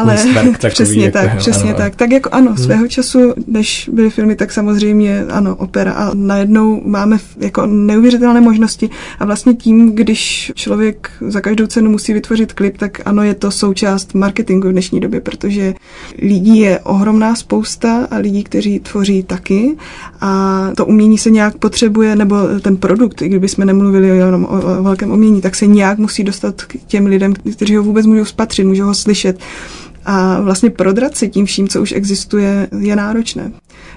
Ale 0.00 0.16
takový, 0.34 0.70
přesně 0.70 1.04
jako, 1.04 1.18
tak, 1.18 1.32
jo, 1.32 1.38
přesně 1.38 1.70
ano. 1.70 1.78
tak. 1.78 1.96
Tak 1.96 2.10
jako 2.10 2.28
ano, 2.32 2.46
hmm. 2.46 2.56
svého 2.56 2.88
času, 2.88 3.34
než 3.46 3.90
byly 3.92 4.10
filmy, 4.10 4.36
tak 4.36 4.52
samozřejmě 4.52 5.24
ano, 5.30 5.56
opera. 5.56 5.92
A 5.92 6.10
najednou 6.14 6.82
máme 6.84 7.18
jako 7.40 7.66
neuvěřitelné 7.66 8.40
možnosti 8.40 8.90
a 9.18 9.24
vlastně 9.24 9.54
tím, 9.54 9.94
když 9.94 10.52
člověk 10.54 11.10
za 11.20 11.40
každou 11.40 11.66
cenu 11.66 11.90
musí 11.90 12.12
vytvořit 12.12 12.52
klip, 12.52 12.76
tak 12.76 13.00
ano, 13.04 13.22
je 13.22 13.34
to 13.34 13.50
součást 13.50 14.14
marketingu 14.14 14.68
v 14.68 14.72
dnešní 14.72 15.00
době, 15.00 15.20
protože 15.20 15.74
lidí 16.22 16.58
je 16.58 16.78
ohromná 16.78 17.34
spousta 17.34 18.08
a 18.10 18.16
lidí, 18.16 18.44
kteří 18.44 18.80
tvoří 18.80 19.22
taky 19.22 19.76
a 20.20 20.70
to 20.76 20.86
umění 20.86 21.18
se 21.18 21.30
nějak 21.34 21.58
potřebuje, 21.58 22.16
nebo 22.16 22.36
ten 22.60 22.76
produkt, 22.76 23.22
i 23.22 23.28
kdybychom 23.28 23.66
nemluvili 23.66 24.08
jenom 24.08 24.44
o, 24.44 24.78
o 24.78 24.82
velkém 24.82 25.10
umění, 25.10 25.40
tak 25.40 25.54
se 25.54 25.66
nějak 25.66 25.98
musí 25.98 26.24
dostat 26.24 26.62
k 26.62 26.76
těm 26.86 27.06
lidem, 27.06 27.34
kteří 27.34 27.76
ho 27.76 27.82
vůbec 27.82 28.06
můžou 28.06 28.24
spatřit, 28.24 28.64
můžou 28.64 28.84
ho 28.84 28.94
slyšet. 28.94 29.38
A 30.04 30.40
vlastně 30.40 30.70
prodrat 30.70 31.16
si 31.16 31.28
tím 31.28 31.46
vším, 31.46 31.68
co 31.68 31.82
už 31.82 31.92
existuje, 31.92 32.68
je 32.78 32.96
náročné. 32.96 33.52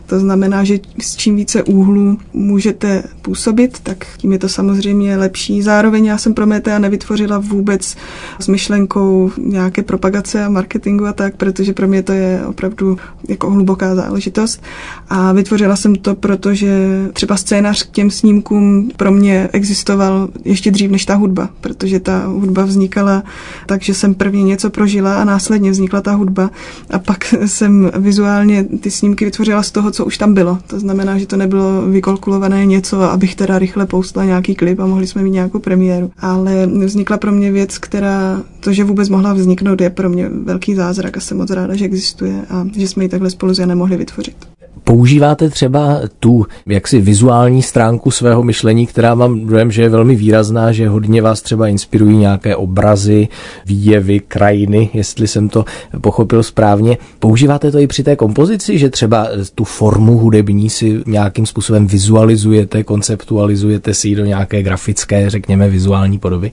To 0.07 0.19
znamená, 0.19 0.63
že 0.63 0.79
s 1.01 1.15
čím 1.15 1.35
více 1.35 1.63
úhlů 1.63 2.17
můžete 2.33 3.03
působit, 3.21 3.79
tak 3.83 4.05
tím 4.17 4.31
je 4.31 4.39
to 4.39 4.49
samozřejmě 4.49 5.17
lepší. 5.17 5.61
Zároveň 5.61 6.05
já 6.05 6.17
jsem 6.17 6.33
Prometea 6.33 6.79
nevytvořila 6.79 7.37
vůbec 7.37 7.95
s 8.39 8.47
myšlenkou 8.47 9.31
nějaké 9.37 9.83
propagace 9.83 10.45
a 10.45 10.49
marketingu 10.49 11.05
a 11.05 11.13
tak, 11.13 11.35
protože 11.35 11.73
pro 11.73 11.87
mě 11.87 12.03
to 12.03 12.11
je 12.11 12.45
opravdu 12.45 12.97
jako 13.27 13.49
hluboká 13.51 13.95
záležitost. 13.95 14.61
A 15.09 15.33
vytvořila 15.33 15.75
jsem 15.75 15.95
to, 15.95 16.15
protože 16.15 16.89
třeba 17.13 17.37
scénář 17.37 17.83
k 17.83 17.91
těm 17.91 18.11
snímkům 18.11 18.91
pro 18.97 19.11
mě 19.11 19.49
existoval 19.53 20.29
ještě 20.45 20.71
dřív 20.71 20.91
než 20.91 21.05
ta 21.05 21.15
hudba, 21.15 21.49
protože 21.61 21.99
ta 21.99 22.25
hudba 22.25 22.65
vznikala 22.65 23.23
tak, 23.65 23.81
že 23.81 23.93
jsem 23.93 24.13
prvně 24.13 24.43
něco 24.43 24.69
prožila 24.69 25.21
a 25.21 25.23
následně 25.23 25.71
vznikla 25.71 26.01
ta 26.01 26.11
hudba 26.11 26.51
a 26.89 26.99
pak 26.99 27.33
jsem 27.45 27.91
vizuálně 27.95 28.63
ty 28.63 28.91
snímky 28.91 29.25
vytvořila 29.25 29.63
z 29.63 29.71
toho, 29.71 29.91
co 29.97 30.05
už 30.05 30.17
tam 30.17 30.33
bylo. 30.33 30.57
To 30.67 30.79
znamená, 30.79 31.17
že 31.17 31.27
to 31.27 31.37
nebylo 31.37 31.81
vykalkulované 31.81 32.65
něco, 32.65 33.01
abych 33.01 33.35
teda 33.35 33.59
rychle 33.59 33.85
poustla 33.85 34.25
nějaký 34.25 34.55
klip 34.55 34.79
a 34.79 34.85
mohli 34.85 35.07
jsme 35.07 35.23
mít 35.23 35.31
nějakou 35.31 35.59
premiéru. 35.59 36.11
Ale 36.17 36.67
vznikla 36.67 37.17
pro 37.17 37.31
mě 37.31 37.51
věc, 37.51 37.77
která 37.77 38.41
to, 38.59 38.73
že 38.73 38.83
vůbec 38.83 39.09
mohla 39.09 39.33
vzniknout, 39.33 39.81
je 39.81 39.89
pro 39.89 40.09
mě 40.09 40.29
velký 40.29 40.75
zázrak 40.75 41.17
a 41.17 41.19
jsem 41.19 41.37
moc 41.37 41.49
ráda, 41.49 41.75
že 41.75 41.85
existuje 41.85 42.41
a 42.49 42.67
že 42.77 42.87
jsme 42.87 43.03
ji 43.03 43.09
takhle 43.09 43.29
spolu 43.29 43.53
s 43.53 43.59
Janem 43.59 43.77
mohli 43.77 43.97
vytvořit. 43.97 44.56
Používáte 44.83 45.49
třeba 45.49 46.01
tu 46.19 46.45
jaksi 46.67 47.01
vizuální 47.01 47.61
stránku 47.61 48.11
svého 48.11 48.43
myšlení, 48.43 48.87
která 48.87 49.15
mám 49.15 49.45
dojem, 49.45 49.71
že 49.71 49.81
je 49.81 49.89
velmi 49.89 50.15
výrazná, 50.15 50.71
že 50.71 50.89
hodně 50.89 51.21
vás 51.21 51.41
třeba 51.41 51.67
inspirují 51.67 52.17
nějaké 52.17 52.55
obrazy, 52.55 53.27
výjevy, 53.65 54.19
krajiny, 54.19 54.89
jestli 54.93 55.27
jsem 55.27 55.49
to 55.49 55.65
pochopil 56.01 56.43
správně. 56.43 56.97
Používáte 57.19 57.71
to 57.71 57.79
i 57.79 57.87
při 57.87 58.03
té 58.03 58.15
kompozici, 58.15 58.77
že 58.77 58.89
třeba 58.89 59.27
tu 59.55 59.63
formu 59.63 60.17
hudební 60.17 60.69
si 60.69 61.03
nějakým 61.05 61.45
způsobem 61.45 61.87
vizualizujete, 61.87 62.83
konceptualizujete 62.83 63.93
si 63.93 64.07
ji 64.07 64.15
do 64.15 64.25
nějaké 64.25 64.63
grafické, 64.63 65.29
řekněme, 65.29 65.69
vizuální 65.69 66.19
podoby? 66.19 66.51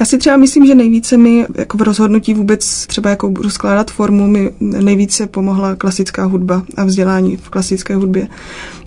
Já 0.00 0.06
si 0.06 0.18
třeba 0.18 0.36
myslím, 0.36 0.66
že 0.66 0.74
nejvíce 0.74 1.16
mi 1.16 1.46
jako 1.54 1.78
v 1.78 1.82
rozhodnutí 1.82 2.34
vůbec 2.34 2.86
třeba 2.86 3.10
jako 3.10 3.30
budu 3.30 3.50
skládat 3.50 3.90
formu, 3.90 4.26
mi 4.26 4.50
nejvíce 4.60 5.26
pomohla 5.26 5.76
klasická 5.76 6.24
hudba 6.24 6.62
a 6.76 6.84
vzdělání 6.84 7.36
v 7.36 7.50
klasické 7.50 7.96
hudbě. 7.96 8.28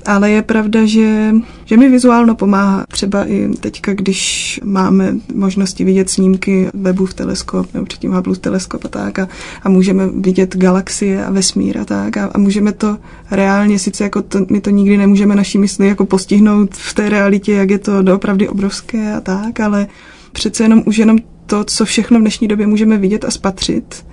Ale 0.05 0.31
je 0.31 0.41
pravda, 0.41 0.85
že, 0.85 1.35
že 1.65 1.77
mi 1.77 1.89
vizuálno 1.89 2.35
pomáhá. 2.35 2.85
Třeba 2.91 3.25
i 3.25 3.49
teďka, 3.59 3.93
když 3.93 4.59
máme 4.63 5.15
možnosti 5.33 5.83
vidět 5.83 6.09
snímky 6.09 6.69
v 7.05 7.13
teleskop 7.13 7.73
nebo 7.73 7.85
předtím 7.85 8.11
Hubble 8.11 8.35
teleskop 8.35 8.85
a 8.85 8.87
tak 8.87 9.19
a, 9.19 9.27
a 9.63 9.69
můžeme 9.69 10.07
vidět 10.07 10.57
galaxie 10.57 11.25
a 11.25 11.31
vesmír 11.31 11.77
a 11.77 11.85
tak 11.85 12.17
a, 12.17 12.31
a 12.33 12.37
můžeme 12.37 12.71
to 12.71 12.97
reálně, 13.31 13.79
sice 13.79 14.03
jako 14.03 14.21
to, 14.21 14.45
my 14.49 14.61
to 14.61 14.69
nikdy 14.69 14.97
nemůžeme 14.97 15.35
naší 15.35 15.57
mysli 15.57 15.87
jako 15.87 16.05
postihnout 16.05 16.75
v 16.75 16.93
té 16.93 17.09
realitě, 17.09 17.53
jak 17.53 17.69
je 17.69 17.79
to 17.79 18.01
doopravdy 18.01 18.49
obrovské 18.49 19.13
a 19.13 19.21
tak, 19.21 19.59
ale 19.59 19.87
přece 20.33 20.63
jenom 20.63 20.83
už 20.85 20.97
jenom 20.97 21.17
to, 21.45 21.63
co 21.63 21.85
všechno 21.85 22.19
v 22.19 22.21
dnešní 22.21 22.47
době 22.47 22.67
můžeme 22.67 22.97
vidět 22.97 23.25
a 23.25 23.31
spatřit, 23.31 24.05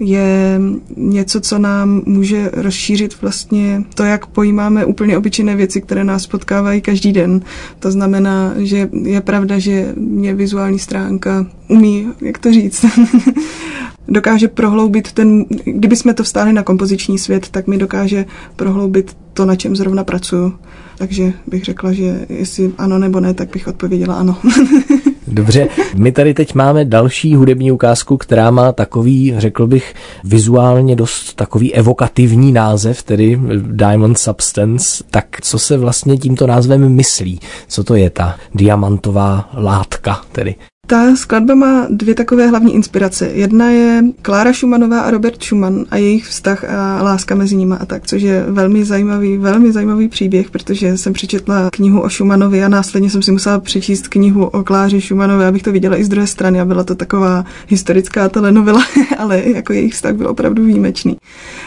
je 0.00 0.60
něco, 0.96 1.40
co 1.40 1.58
nám 1.58 2.02
může 2.06 2.50
rozšířit 2.52 3.22
vlastně 3.22 3.84
to, 3.94 4.02
jak 4.04 4.26
pojímáme 4.26 4.84
úplně 4.84 5.18
obyčejné 5.18 5.56
věci, 5.56 5.80
které 5.80 6.04
nás 6.04 6.26
potkávají 6.26 6.80
každý 6.80 7.12
den. 7.12 7.40
To 7.78 7.90
znamená, 7.90 8.54
že 8.56 8.88
je 9.02 9.20
pravda, 9.20 9.58
že 9.58 9.92
mě 9.96 10.34
vizuální 10.34 10.78
stránka 10.78 11.46
umí, 11.68 12.08
jak 12.20 12.38
to 12.38 12.52
říct, 12.52 12.84
dokáže 14.08 14.48
prohloubit 14.48 15.12
ten, 15.12 15.44
kdyby 15.64 15.96
jsme 15.96 16.14
to 16.14 16.22
vstáli 16.22 16.52
na 16.52 16.62
kompoziční 16.62 17.18
svět, 17.18 17.48
tak 17.48 17.66
mi 17.66 17.78
dokáže 17.78 18.26
prohloubit 18.56 19.16
to, 19.32 19.44
na 19.44 19.56
čem 19.56 19.76
zrovna 19.76 20.04
pracuju. 20.04 20.54
Takže 20.98 21.32
bych 21.46 21.64
řekla, 21.64 21.92
že 21.92 22.26
jestli 22.28 22.72
ano 22.78 22.98
nebo 22.98 23.20
ne, 23.20 23.34
tak 23.34 23.50
bych 23.52 23.68
odpověděla 23.68 24.14
ano. 24.14 24.36
Dobře, 25.32 25.68
my 25.96 26.12
tady 26.12 26.34
teď 26.34 26.54
máme 26.54 26.84
další 26.84 27.34
hudební 27.34 27.72
ukázku, 27.72 28.16
která 28.16 28.50
má 28.50 28.72
takový, 28.72 29.34
řekl 29.38 29.66
bych, 29.66 29.94
vizuálně 30.24 30.96
dost 30.96 31.34
takový 31.34 31.74
evokativní 31.74 32.52
název, 32.52 33.02
tedy 33.02 33.40
Diamond 33.56 34.18
Substance. 34.18 35.04
Tak 35.10 35.26
co 35.40 35.58
se 35.58 35.76
vlastně 35.76 36.16
tímto 36.16 36.46
názvem 36.46 36.88
myslí? 36.88 37.40
Co 37.68 37.84
to 37.84 37.94
je 37.94 38.10
ta 38.10 38.36
diamantová 38.54 39.50
látka 39.54 40.20
tedy? 40.32 40.54
Ta 40.90 41.16
skladba 41.16 41.54
má 41.54 41.86
dvě 41.90 42.14
takové 42.14 42.46
hlavní 42.46 42.74
inspirace. 42.74 43.30
Jedna 43.32 43.70
je 43.70 44.04
Klára 44.22 44.52
Schumannová 44.52 45.00
a 45.00 45.10
Robert 45.10 45.42
Schumann 45.42 45.84
a 45.90 45.96
jejich 45.96 46.26
vztah 46.26 46.64
a 46.64 47.02
láska 47.02 47.34
mezi 47.34 47.56
nimi 47.56 47.74
a 47.80 47.86
tak, 47.86 48.06
což 48.06 48.22
je 48.22 48.44
velmi 48.48 48.84
zajímavý, 48.84 49.36
velmi 49.36 49.72
zajímavý 49.72 50.08
příběh, 50.08 50.50
protože 50.50 50.96
jsem 50.96 51.12
přečetla 51.12 51.70
knihu 51.72 52.00
o 52.00 52.10
Schumannovi 52.10 52.64
a 52.64 52.68
následně 52.68 53.10
jsem 53.10 53.22
si 53.22 53.32
musela 53.32 53.60
přečíst 53.60 54.08
knihu 54.08 54.44
o 54.44 54.64
Kláře 54.64 55.00
Schumannové, 55.00 55.46
abych 55.46 55.62
to 55.62 55.72
viděla 55.72 55.96
i 55.96 56.04
z 56.04 56.08
druhé 56.08 56.26
strany 56.26 56.60
a 56.60 56.64
byla 56.64 56.84
to 56.84 56.94
taková 56.94 57.44
historická 57.68 58.28
telenovela, 58.28 58.82
ale 59.18 59.42
jako 59.44 59.72
jejich 59.72 59.92
vztah 59.92 60.14
byl 60.14 60.28
opravdu 60.28 60.64
výjimečný 60.64 61.16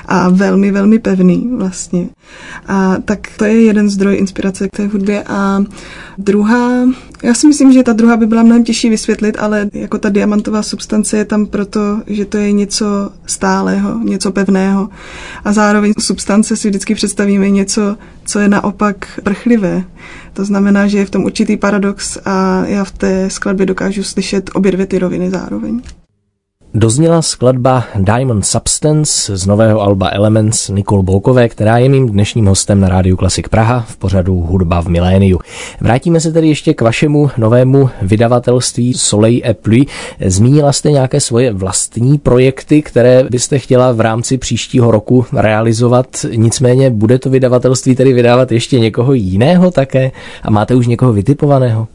a 0.05 0.29
velmi, 0.29 0.71
velmi 0.71 0.99
pevný 0.99 1.49
vlastně. 1.57 2.09
A 2.67 2.95
tak 3.05 3.19
to 3.37 3.45
je 3.45 3.61
jeden 3.61 3.89
zdroj 3.89 4.17
inspirace 4.17 4.67
k 4.67 4.77
té 4.77 4.87
hudbě 4.87 5.23
a 5.23 5.63
druhá, 6.17 6.85
já 7.23 7.33
si 7.33 7.47
myslím, 7.47 7.73
že 7.73 7.83
ta 7.83 7.93
druhá 7.93 8.17
by 8.17 8.25
byla 8.25 8.43
mnohem 8.43 8.63
těžší 8.63 8.89
vysvětlit, 8.89 9.37
ale 9.39 9.69
jako 9.73 9.97
ta 9.97 10.09
diamantová 10.09 10.63
substance 10.63 11.17
je 11.17 11.25
tam 11.25 11.45
proto, 11.45 12.01
že 12.07 12.25
to 12.25 12.37
je 12.37 12.51
něco 12.51 12.85
stálého, 13.25 13.99
něco 13.99 14.31
pevného. 14.31 14.89
A 15.45 15.53
zároveň 15.53 15.93
substance 15.99 16.55
si 16.55 16.69
vždycky 16.69 16.95
představíme 16.95 17.49
něco, 17.49 17.97
co 18.25 18.39
je 18.39 18.47
naopak 18.47 19.19
prchlivé. 19.23 19.83
To 20.33 20.45
znamená, 20.45 20.87
že 20.87 20.97
je 20.97 21.05
v 21.05 21.09
tom 21.09 21.23
určitý 21.23 21.57
paradox 21.57 22.17
a 22.25 22.65
já 22.65 22.83
v 22.83 22.91
té 22.91 23.29
skladbě 23.29 23.65
dokážu 23.65 24.03
slyšet 24.03 24.49
obě 24.53 24.71
dvě 24.71 24.85
ty 24.85 24.99
roviny 24.99 25.29
zároveň. 25.29 25.81
Dozněla 26.75 27.21
skladba 27.21 27.83
Diamond 27.95 28.45
Substance 28.45 29.37
z 29.37 29.45
nového 29.45 29.81
alba 29.81 30.09
Elements 30.09 30.69
Nikol 30.69 31.03
Bolkové, 31.03 31.49
která 31.49 31.77
je 31.77 31.89
mým 31.89 32.09
dnešním 32.09 32.45
hostem 32.45 32.79
na 32.79 32.89
Rádiu 32.89 33.17
Klasik 33.17 33.49
Praha 33.49 33.85
v 33.87 33.97
pořadu 33.97 34.41
Hudba 34.41 34.81
v 34.81 34.87
miléniu. 34.87 35.39
Vrátíme 35.81 36.19
se 36.19 36.31
tedy 36.31 36.47
ještě 36.47 36.73
k 36.73 36.81
vašemu 36.81 37.29
novému 37.37 37.89
vydavatelství 38.01 38.93
Soleil 38.93 39.41
et 39.45 39.57
Pluie. 39.57 39.85
Zmínila 40.25 40.71
jste 40.71 40.91
nějaké 40.91 41.19
svoje 41.19 41.53
vlastní 41.53 42.17
projekty, 42.17 42.81
které 42.81 43.23
byste 43.23 43.59
chtěla 43.59 43.91
v 43.91 43.99
rámci 43.99 44.37
příštího 44.37 44.91
roku 44.91 45.25
realizovat, 45.33 46.25
nicméně 46.35 46.89
bude 46.89 47.19
to 47.19 47.29
vydavatelství 47.29 47.95
tedy 47.95 48.13
vydávat 48.13 48.51
ještě 48.51 48.79
někoho 48.79 49.13
jiného 49.13 49.71
také 49.71 50.11
a 50.43 50.51
máte 50.51 50.75
už 50.75 50.87
někoho 50.87 51.13
vytipovaného? 51.13 51.87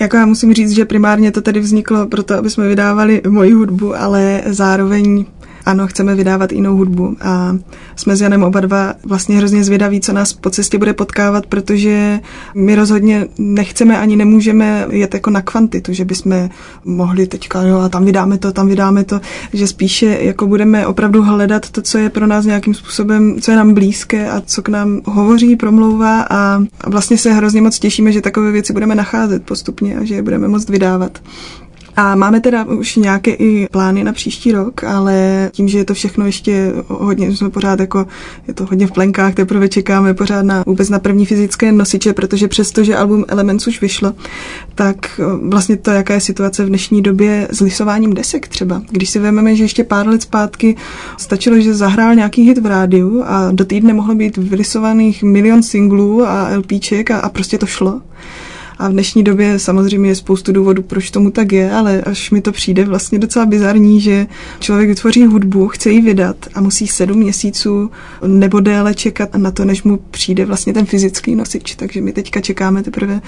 Jako 0.00 0.16
já 0.16 0.26
musím 0.26 0.54
říct, 0.54 0.70
že 0.70 0.84
primárně 0.84 1.32
to 1.32 1.40
tady 1.40 1.60
vzniklo 1.60 2.06
proto, 2.06 2.34
aby 2.34 2.50
jsme 2.50 2.68
vydávali 2.68 3.22
moji 3.28 3.52
hudbu, 3.52 3.96
ale 3.96 4.42
zároveň 4.46 5.24
ano, 5.70 5.86
chceme 5.86 6.14
vydávat 6.14 6.52
jinou 6.52 6.76
hudbu 6.76 7.16
a 7.20 7.56
jsme 7.96 8.16
s 8.16 8.20
Janem 8.20 8.42
oba 8.42 8.60
dva 8.60 8.94
vlastně 9.04 9.36
hrozně 9.36 9.64
zvědaví, 9.64 10.00
co 10.00 10.12
nás 10.12 10.32
po 10.32 10.50
cestě 10.50 10.78
bude 10.78 10.92
potkávat, 10.92 11.46
protože 11.46 12.20
my 12.54 12.74
rozhodně 12.74 13.26
nechceme 13.38 13.98
ani 13.98 14.16
nemůžeme 14.16 14.86
jet 14.90 15.14
jako 15.14 15.30
na 15.30 15.42
kvantitu, 15.42 15.92
že 15.92 16.04
bychom 16.04 16.48
mohli 16.84 17.26
teďka, 17.26 17.62
jo, 17.62 17.78
a 17.78 17.88
tam 17.88 18.04
vydáme 18.04 18.38
to, 18.38 18.52
tam 18.52 18.68
vydáme 18.68 19.04
to, 19.04 19.20
že 19.52 19.66
spíše 19.66 20.18
jako 20.20 20.46
budeme 20.46 20.86
opravdu 20.86 21.22
hledat 21.22 21.70
to, 21.70 21.82
co 21.82 21.98
je 21.98 22.10
pro 22.10 22.26
nás 22.26 22.44
nějakým 22.44 22.74
způsobem, 22.74 23.36
co 23.40 23.50
je 23.50 23.56
nám 23.56 23.74
blízké 23.74 24.30
a 24.30 24.42
co 24.46 24.62
k 24.62 24.68
nám 24.68 25.00
hovoří, 25.04 25.56
promlouvá 25.56 26.26
a 26.30 26.62
vlastně 26.86 27.18
se 27.18 27.32
hrozně 27.32 27.62
moc 27.62 27.78
těšíme, 27.78 28.12
že 28.12 28.20
takové 28.20 28.52
věci 28.52 28.72
budeme 28.72 28.94
nacházet 28.94 29.42
postupně 29.42 29.98
a 29.98 30.04
že 30.04 30.14
je 30.14 30.22
budeme 30.22 30.48
moct 30.48 30.68
vydávat. 30.68 31.18
A 31.96 32.14
máme 32.14 32.40
teda 32.40 32.64
už 32.64 32.96
nějaké 32.96 33.30
i 33.30 33.68
plány 33.70 34.04
na 34.04 34.12
příští 34.12 34.52
rok, 34.52 34.84
ale 34.84 35.50
tím, 35.52 35.68
že 35.68 35.78
je 35.78 35.84
to 35.84 35.94
všechno 35.94 36.26
ještě 36.26 36.72
hodně, 36.88 37.36
jsme 37.36 37.50
pořád 37.50 37.80
jako, 37.80 38.06
je 38.48 38.54
to 38.54 38.66
hodně 38.66 38.86
v 38.86 38.92
plenkách, 38.92 39.34
teprve 39.34 39.68
čekáme 39.68 40.14
pořád 40.14 40.42
na 40.42 40.62
vůbec 40.66 40.88
na 40.88 40.98
první 40.98 41.26
fyzické 41.26 41.72
nosiče, 41.72 42.12
protože 42.12 42.48
přesto, 42.48 42.84
že 42.84 42.96
album 42.96 43.24
Elements 43.28 43.66
už 43.66 43.80
vyšlo, 43.80 44.12
tak 44.74 45.20
vlastně 45.48 45.76
to, 45.76 45.90
jaká 45.90 46.14
je 46.14 46.20
situace 46.20 46.64
v 46.64 46.68
dnešní 46.68 47.02
době 47.02 47.48
s 47.50 47.60
lisováním 47.60 48.14
desek 48.14 48.48
třeba. 48.48 48.82
Když 48.90 49.10
si 49.10 49.18
vezmeme, 49.18 49.56
že 49.56 49.64
ještě 49.64 49.84
pár 49.84 50.08
let 50.08 50.22
zpátky 50.22 50.76
stačilo, 51.16 51.60
že 51.60 51.74
zahrál 51.74 52.14
nějaký 52.14 52.42
hit 52.42 52.58
v 52.58 52.66
rádiu 52.66 53.22
a 53.26 53.52
do 53.52 53.64
týdne 53.64 53.92
mohlo 53.92 54.14
být 54.14 54.36
vylisovaných 54.36 55.22
milion 55.22 55.62
singlů 55.62 56.24
a 56.24 56.56
LPček 56.56 57.10
a, 57.10 57.18
a 57.18 57.28
prostě 57.28 57.58
to 57.58 57.66
šlo. 57.66 58.00
A 58.80 58.88
v 58.88 58.92
dnešní 58.92 59.22
době 59.22 59.58
samozřejmě 59.58 60.10
je 60.10 60.14
spoustu 60.14 60.52
důvodů, 60.52 60.82
proč 60.82 61.10
tomu 61.10 61.30
tak 61.30 61.52
je, 61.52 61.72
ale 61.72 62.02
až 62.02 62.30
mi 62.30 62.40
to 62.40 62.52
přijde 62.52 62.84
vlastně 62.84 63.18
docela 63.18 63.46
bizarní, 63.46 64.00
že 64.00 64.26
člověk 64.60 64.88
vytvoří 64.88 65.26
hudbu, 65.26 65.68
chce 65.68 65.90
ji 65.90 66.00
vydat 66.00 66.36
a 66.54 66.60
musí 66.60 66.86
sedm 66.86 67.18
měsíců 67.18 67.90
nebo 68.26 68.60
déle 68.60 68.94
čekat 68.94 69.36
na 69.36 69.50
to, 69.50 69.64
než 69.64 69.82
mu 69.82 69.96
přijde 69.96 70.44
vlastně 70.44 70.72
ten 70.72 70.86
fyzický 70.86 71.34
nosič. 71.34 71.74
Takže 71.74 72.00
my 72.00 72.12
teďka 72.12 72.40
čekáme 72.40 72.82
teprve 72.82 73.20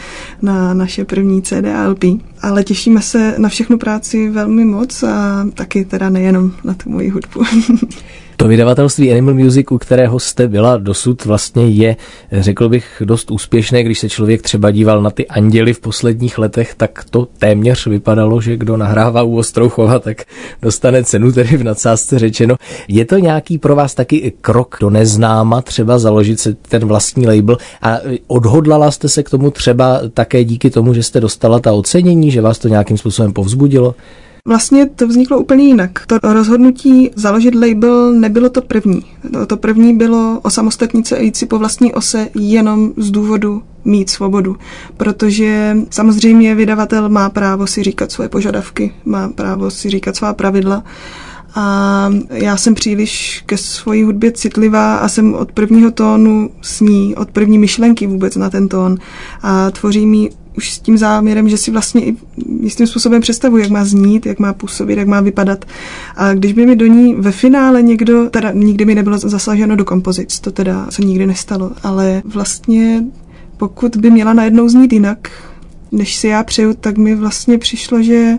na 0.42 0.74
naše 0.74 1.04
první 1.04 1.42
CD 1.42 1.64
a 1.74 1.88
LP. 1.88 2.04
Ale 2.42 2.64
těšíme 2.64 3.02
se 3.02 3.34
na 3.38 3.48
všechnu 3.48 3.78
práci 3.78 4.28
velmi 4.28 4.64
moc 4.64 5.02
a 5.02 5.46
taky 5.54 5.84
teda 5.84 6.10
nejenom 6.10 6.52
na 6.64 6.74
tu 6.74 6.90
moji 6.90 7.08
hudbu. 7.08 7.42
To 8.42 8.48
vydavatelství 8.48 9.12
Animal 9.12 9.34
Music, 9.34 9.66
u 9.70 9.78
kterého 9.78 10.18
jste 10.18 10.48
byla 10.48 10.76
dosud, 10.76 11.24
vlastně 11.24 11.68
je, 11.68 11.96
řekl 12.32 12.68
bych, 12.68 13.02
dost 13.04 13.30
úspěšné. 13.30 13.82
Když 13.82 13.98
se 13.98 14.08
člověk 14.08 14.42
třeba 14.42 14.70
díval 14.70 15.02
na 15.02 15.10
ty 15.10 15.28
anděly 15.28 15.72
v 15.72 15.80
posledních 15.80 16.38
letech, 16.38 16.74
tak 16.74 17.04
to 17.10 17.28
téměř 17.38 17.86
vypadalo, 17.86 18.40
že 18.40 18.56
kdo 18.56 18.76
nahrává 18.76 19.22
u 19.22 19.36
Ostrouchova, 19.36 19.98
tak 19.98 20.22
dostane 20.62 21.04
cenu, 21.04 21.32
tedy 21.32 21.56
v 21.56 21.64
nadsázce 21.64 22.18
řečeno. 22.18 22.56
Je 22.88 23.04
to 23.04 23.18
nějaký 23.18 23.58
pro 23.58 23.76
vás 23.76 23.94
taky 23.94 24.32
krok 24.40 24.76
do 24.80 24.90
neznáma, 24.90 25.62
třeba 25.62 25.98
založit 25.98 26.40
se 26.40 26.54
ten 26.54 26.84
vlastní 26.84 27.26
label 27.26 27.56
a 27.82 27.98
odhodlala 28.26 28.90
jste 28.90 29.08
se 29.08 29.22
k 29.22 29.30
tomu 29.30 29.50
třeba 29.50 30.00
také 30.14 30.44
díky 30.44 30.70
tomu, 30.70 30.94
že 30.94 31.02
jste 31.02 31.20
dostala 31.20 31.58
ta 31.58 31.72
ocenění, 31.72 32.30
že 32.30 32.40
vás 32.40 32.58
to 32.58 32.68
nějakým 32.68 32.98
způsobem 32.98 33.32
povzbudilo? 33.32 33.94
Vlastně 34.48 34.86
to 34.86 35.06
vzniklo 35.08 35.38
úplně 35.38 35.64
jinak. 35.64 36.06
To 36.06 36.32
rozhodnutí 36.32 37.10
založit 37.16 37.54
label 37.54 38.12
nebylo 38.12 38.48
to 38.48 38.62
první. 38.62 39.02
To 39.46 39.56
první 39.56 39.96
bylo 39.96 40.40
osamostatnit 40.42 41.06
se 41.06 41.16
a 41.16 41.20
jít 41.20 41.36
si 41.36 41.46
po 41.46 41.58
vlastní 41.58 41.94
ose 41.94 42.28
jenom 42.34 42.92
z 42.96 43.10
důvodu 43.10 43.62
mít 43.84 44.10
svobodu. 44.10 44.56
Protože 44.96 45.76
samozřejmě 45.90 46.54
vydavatel 46.54 47.08
má 47.08 47.30
právo 47.30 47.66
si 47.66 47.82
říkat 47.82 48.12
svoje 48.12 48.28
požadavky, 48.28 48.94
má 49.04 49.28
právo 49.28 49.70
si 49.70 49.90
říkat 49.90 50.16
svá 50.16 50.32
pravidla. 50.32 50.84
A 51.54 52.10
já 52.30 52.56
jsem 52.56 52.74
příliš 52.74 53.42
ke 53.46 53.56
svojí 53.56 54.02
hudbě 54.02 54.32
citlivá 54.32 54.96
a 54.96 55.08
jsem 55.08 55.34
od 55.34 55.52
prvního 55.52 55.90
tónu 55.90 56.50
s 56.62 56.80
ní, 56.80 57.14
od 57.14 57.30
první 57.30 57.58
myšlenky 57.58 58.06
vůbec 58.06 58.36
na 58.36 58.50
ten 58.50 58.68
tón. 58.68 58.96
A 59.42 59.70
tvoří 59.70 60.06
mi 60.06 60.30
už 60.56 60.72
s 60.72 60.78
tím 60.78 60.98
záměrem, 60.98 61.48
že 61.48 61.56
si 61.56 61.70
vlastně 61.70 62.04
i 62.04 62.16
jistým 62.60 62.86
způsobem 62.86 63.20
představuji, 63.20 63.62
jak 63.62 63.70
má 63.70 63.84
znít, 63.84 64.26
jak 64.26 64.38
má 64.38 64.52
působit, 64.52 64.98
jak 64.98 65.08
má 65.08 65.20
vypadat. 65.20 65.64
A 66.16 66.34
když 66.34 66.52
by 66.52 66.66
mi 66.66 66.76
do 66.76 66.86
ní 66.86 67.14
ve 67.14 67.32
finále 67.32 67.82
někdo, 67.82 68.30
teda 68.30 68.50
nikdy 68.52 68.84
mi 68.84 68.94
nebylo 68.94 69.18
zasaženo 69.18 69.76
do 69.76 69.84
kompozic, 69.84 70.40
to 70.40 70.50
teda 70.50 70.86
se 70.90 71.02
nikdy 71.02 71.26
nestalo, 71.26 71.70
ale 71.82 72.22
vlastně 72.24 73.04
pokud 73.56 73.96
by 73.96 74.10
měla 74.10 74.32
najednou 74.32 74.68
znít 74.68 74.92
jinak, 74.92 75.30
než 75.92 76.16
si 76.16 76.28
já 76.28 76.44
přeju, 76.44 76.74
tak 76.74 76.98
mi 76.98 77.14
vlastně 77.14 77.58
přišlo, 77.58 78.02
že, 78.02 78.38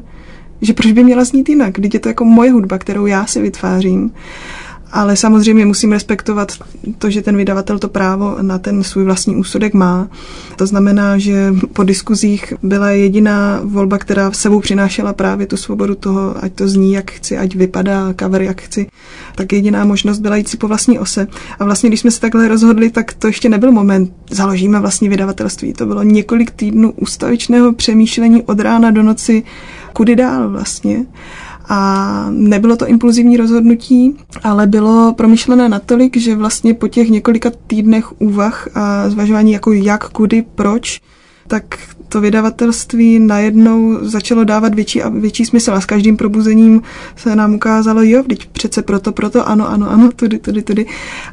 že 0.61 0.73
proč 0.73 0.91
by 0.91 1.03
měla 1.03 1.23
znít 1.23 1.49
jinak, 1.49 1.73
když 1.73 1.93
je 1.93 1.99
to 1.99 2.09
jako 2.09 2.25
moje 2.25 2.51
hudba, 2.51 2.77
kterou 2.77 3.05
já 3.05 3.25
si 3.25 3.41
vytvářím 3.41 4.11
ale 4.93 5.15
samozřejmě 5.15 5.65
musím 5.65 5.91
respektovat 5.91 6.51
to, 6.97 7.09
že 7.09 7.21
ten 7.21 7.37
vydavatel 7.37 7.79
to 7.79 7.87
právo 7.87 8.37
na 8.41 8.57
ten 8.57 8.83
svůj 8.83 9.03
vlastní 9.03 9.35
úsudek 9.35 9.73
má. 9.73 10.07
To 10.55 10.65
znamená, 10.65 11.17
že 11.17 11.53
po 11.73 11.83
diskuzích 11.83 12.53
byla 12.63 12.89
jediná 12.89 13.61
volba, 13.63 13.97
která 13.97 14.29
v 14.29 14.35
sebou 14.35 14.59
přinášela 14.59 15.13
právě 15.13 15.47
tu 15.47 15.57
svobodu 15.57 15.95
toho, 15.95 16.35
ať 16.43 16.53
to 16.53 16.67
zní, 16.67 16.93
jak 16.93 17.11
chci, 17.11 17.37
ať 17.37 17.55
vypadá 17.55 18.13
cover, 18.19 18.41
jak 18.41 18.61
chci, 18.61 18.87
tak 19.35 19.53
jediná 19.53 19.85
možnost 19.85 20.19
byla 20.19 20.35
jít 20.35 20.47
si 20.47 20.57
po 20.57 20.67
vlastní 20.67 20.99
ose. 20.99 21.27
A 21.59 21.65
vlastně, 21.65 21.89
když 21.89 21.99
jsme 21.99 22.11
se 22.11 22.21
takhle 22.21 22.47
rozhodli, 22.47 22.89
tak 22.89 23.13
to 23.13 23.27
ještě 23.27 23.49
nebyl 23.49 23.71
moment, 23.71 24.13
založíme 24.29 24.79
vlastní 24.79 25.09
vydavatelství. 25.09 25.73
To 25.73 25.85
bylo 25.85 26.03
několik 26.03 26.51
týdnů 26.51 26.91
ustavičného 26.91 27.73
přemýšlení 27.73 28.43
od 28.43 28.59
rána 28.59 28.91
do 28.91 29.03
noci, 29.03 29.43
kudy 29.93 30.15
dál 30.15 30.49
vlastně. 30.49 31.05
A 31.69 32.27
nebylo 32.29 32.75
to 32.75 32.87
impulzivní 32.87 33.37
rozhodnutí, 33.37 34.15
ale 34.43 34.67
bylo 34.67 35.13
promyšlené 35.17 35.69
natolik, 35.69 36.17
že 36.17 36.35
vlastně 36.35 36.73
po 36.73 36.87
těch 36.87 37.09
několika 37.09 37.51
týdnech 37.67 38.21
úvah 38.21 38.67
a 38.75 39.09
zvažování 39.09 39.51
jako 39.51 39.71
jak, 39.71 40.09
kudy, 40.09 40.45
proč, 40.55 41.01
tak 41.47 41.77
to 42.09 42.21
vydavatelství 42.21 43.19
najednou 43.19 43.97
začalo 44.01 44.43
dávat 44.43 44.75
větší 44.75 45.01
a 45.01 45.09
větší 45.09 45.45
smysl 45.45 45.73
a 45.73 45.81
s 45.81 45.85
každým 45.85 46.17
probuzením 46.17 46.81
se 47.15 47.35
nám 47.35 47.53
ukázalo, 47.55 48.01
jo, 48.03 48.23
teď 48.29 48.47
přece 48.47 48.81
proto, 48.81 49.11
proto, 49.11 49.47
ano, 49.47 49.69
ano, 49.69 49.91
ano, 49.91 50.11
tudy, 50.15 50.39
tudy, 50.39 50.61
tudy. 50.61 50.85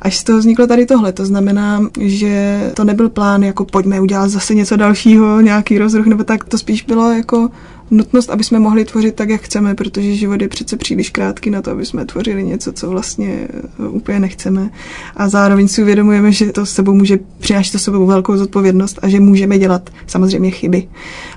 Až 0.02 0.18
z 0.18 0.24
toho 0.24 0.38
vzniklo 0.38 0.66
tady 0.66 0.86
tohle. 0.86 1.12
To 1.12 1.26
znamená, 1.26 1.82
že 2.00 2.60
to 2.74 2.84
nebyl 2.84 3.08
plán, 3.08 3.42
jako 3.42 3.64
pojďme 3.64 4.00
udělat 4.00 4.28
zase 4.28 4.54
něco 4.54 4.76
dalšího, 4.76 5.40
nějaký 5.40 5.78
rozruch, 5.78 6.06
nebo 6.06 6.24
tak, 6.24 6.44
to 6.44 6.58
spíš 6.58 6.82
bylo 6.82 7.12
jako 7.12 7.48
nutnost, 7.90 8.30
aby 8.30 8.44
jsme 8.44 8.58
mohli 8.58 8.84
tvořit 8.84 9.14
tak, 9.14 9.28
jak 9.28 9.40
chceme, 9.40 9.74
protože 9.74 10.14
život 10.14 10.42
je 10.42 10.48
přece 10.48 10.76
příliš 10.76 11.10
krátký 11.10 11.50
na 11.50 11.62
to, 11.62 11.70
aby 11.70 11.86
jsme 11.86 12.04
tvořili 12.04 12.44
něco, 12.44 12.72
co 12.72 12.90
vlastně 12.90 13.48
eh, 13.84 13.88
úplně 13.88 14.20
nechceme. 14.20 14.70
A 15.16 15.28
zároveň 15.28 15.68
si 15.68 15.82
uvědomujeme, 15.82 16.32
že 16.32 16.52
to 16.52 16.66
s 16.66 16.72
sebou 16.72 16.94
může 16.94 17.18
přinášet 17.38 17.78
sebou 17.78 18.06
velkou 18.06 18.36
zodpovědnost 18.36 18.98
a 19.02 19.08
že 19.08 19.20
můžeme 19.20 19.58
dělat 19.58 19.90
samozřejmě 20.06 20.50
chyby. 20.50 20.88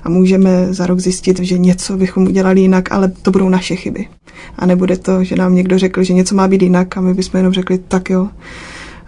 A 0.03 0.09
můžeme 0.09 0.73
za 0.73 0.87
rok 0.87 0.99
zjistit, 0.99 1.39
že 1.39 1.57
něco 1.57 1.97
bychom 1.97 2.23
udělali 2.23 2.61
jinak, 2.61 2.91
ale 2.91 3.11
to 3.21 3.31
budou 3.31 3.49
naše 3.49 3.75
chyby. 3.75 4.07
A 4.57 4.65
nebude 4.65 4.97
to, 4.97 5.23
že 5.23 5.35
nám 5.35 5.55
někdo 5.55 5.79
řekl, 5.79 6.03
že 6.03 6.13
něco 6.13 6.35
má 6.35 6.47
být 6.47 6.61
jinak 6.61 6.97
a 6.97 7.01
my 7.01 7.13
bychom 7.13 7.37
jenom 7.37 7.53
řekli, 7.53 7.77
tak 7.77 8.09
jo, 8.09 8.29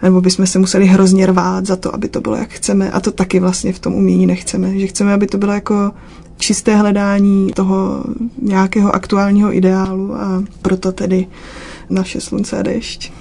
nebo 0.02 0.20
bychom 0.20 0.46
se 0.46 0.58
museli 0.58 0.86
hrozně 0.86 1.26
rvát 1.26 1.66
za 1.66 1.76
to, 1.76 1.94
aby 1.94 2.08
to 2.08 2.20
bylo, 2.20 2.36
jak 2.36 2.48
chceme. 2.48 2.90
A 2.90 3.00
to 3.00 3.12
taky 3.12 3.40
vlastně 3.40 3.72
v 3.72 3.78
tom 3.78 3.94
umění 3.94 4.26
nechceme. 4.26 4.78
Že 4.78 4.86
chceme, 4.86 5.12
aby 5.12 5.26
to 5.26 5.38
bylo 5.38 5.52
jako 5.52 5.92
čisté 6.38 6.76
hledání 6.76 7.52
toho 7.52 8.04
nějakého 8.42 8.94
aktuálního 8.94 9.56
ideálu 9.56 10.14
a 10.14 10.44
proto 10.62 10.92
tedy 10.92 11.26
naše 11.90 12.20
slunce 12.20 12.58
a 12.58 12.62
dešť. 12.62 13.12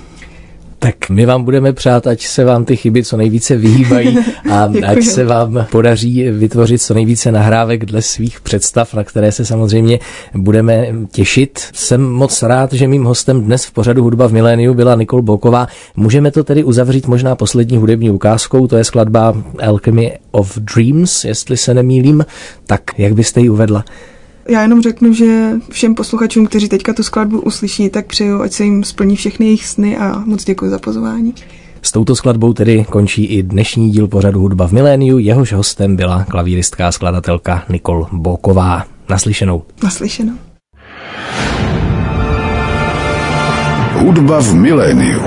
Tak 0.86 1.10
my 1.10 1.26
vám 1.26 1.44
budeme 1.44 1.74
přát, 1.74 2.08
ať 2.08 2.26
se 2.26 2.46
vám 2.46 2.66
ty 2.66 2.76
chyby 2.76 3.04
co 3.04 3.18
nejvíce 3.18 3.58
vyhýbají 3.58 4.18
a 4.52 4.70
ať 4.88 5.04
se 5.04 5.26
vám 5.26 5.66
podaří 5.72 6.30
vytvořit 6.30 6.82
co 6.82 6.94
nejvíce 6.94 7.32
nahrávek 7.32 7.86
dle 7.86 8.02
svých 8.02 8.42
představ, 8.42 8.94
na 8.94 9.04
které 9.04 9.32
se 9.32 9.46
samozřejmě 9.46 10.00
budeme 10.34 10.88
těšit. 11.12 11.60
Jsem 11.74 12.02
moc 12.02 12.44
rád, 12.44 12.74
že 12.74 12.88
mým 12.88 13.04
hostem 13.04 13.42
dnes 13.42 13.66
v 13.66 13.72
pořadu 13.72 14.04
Hudba 14.04 14.28
v 14.28 14.34
miléniu 14.34 14.74
byla 14.74 14.96
Nikol 14.96 15.22
Boková. 15.22 15.68
Můžeme 15.96 16.32
to 16.32 16.44
tedy 16.44 16.64
uzavřít 16.64 17.08
možná 17.08 17.36
poslední 17.36 17.78
hudební 17.78 18.10
ukázkou, 18.10 18.68
to 18.68 18.78
je 18.78 18.84
skladba 18.84 19.34
Alchemy 19.62 20.18
of 20.32 20.58
Dreams, 20.58 21.26
jestli 21.26 21.58
se 21.58 21.74
nemýlím. 21.74 22.26
Tak 22.68 22.82
jak 22.98 23.14
byste 23.14 23.42
ji 23.42 23.50
uvedla? 23.50 23.84
Já 24.50 24.62
jenom 24.62 24.82
řeknu, 24.82 25.14
že 25.14 25.52
všem 25.72 25.96
posluchačům, 25.96 26.48
kteří 26.48 26.70
teďka 26.70 26.94
tu 26.94 27.04
skladbu 27.04 27.40
uslyší, 27.42 27.90
tak 27.90 28.06
přeju, 28.06 28.42
ať 28.42 28.52
se 28.52 28.64
jim 28.64 28.84
splní 28.84 29.16
všechny 29.16 29.46
jejich 29.46 29.66
sny 29.66 29.98
a 29.98 30.24
moc 30.26 30.44
děkuji 30.44 30.72
za 30.72 30.80
pozvání. 30.80 31.34
S 31.82 31.92
touto 31.92 32.16
skladbou 32.16 32.54
tedy 32.54 32.86
končí 32.90 33.26
i 33.26 33.44
dnešní 33.44 33.92
díl 33.92 34.08
pořadu 34.08 34.40
Hudba 34.40 34.68
v 34.68 34.72
miléniu. 34.72 35.18
Jehož 35.18 35.54
hostem 35.54 35.96
byla 35.96 36.24
klavíristka 36.24 36.88
a 36.88 36.92
skladatelka 36.92 37.64
Nikol 37.70 38.08
Boková. 38.12 38.86
Naslyšenou. 39.10 39.64
Naslyšenou. 39.84 40.34
Hudba 43.94 44.42
v 44.42 44.54
miléniu. 44.54 45.22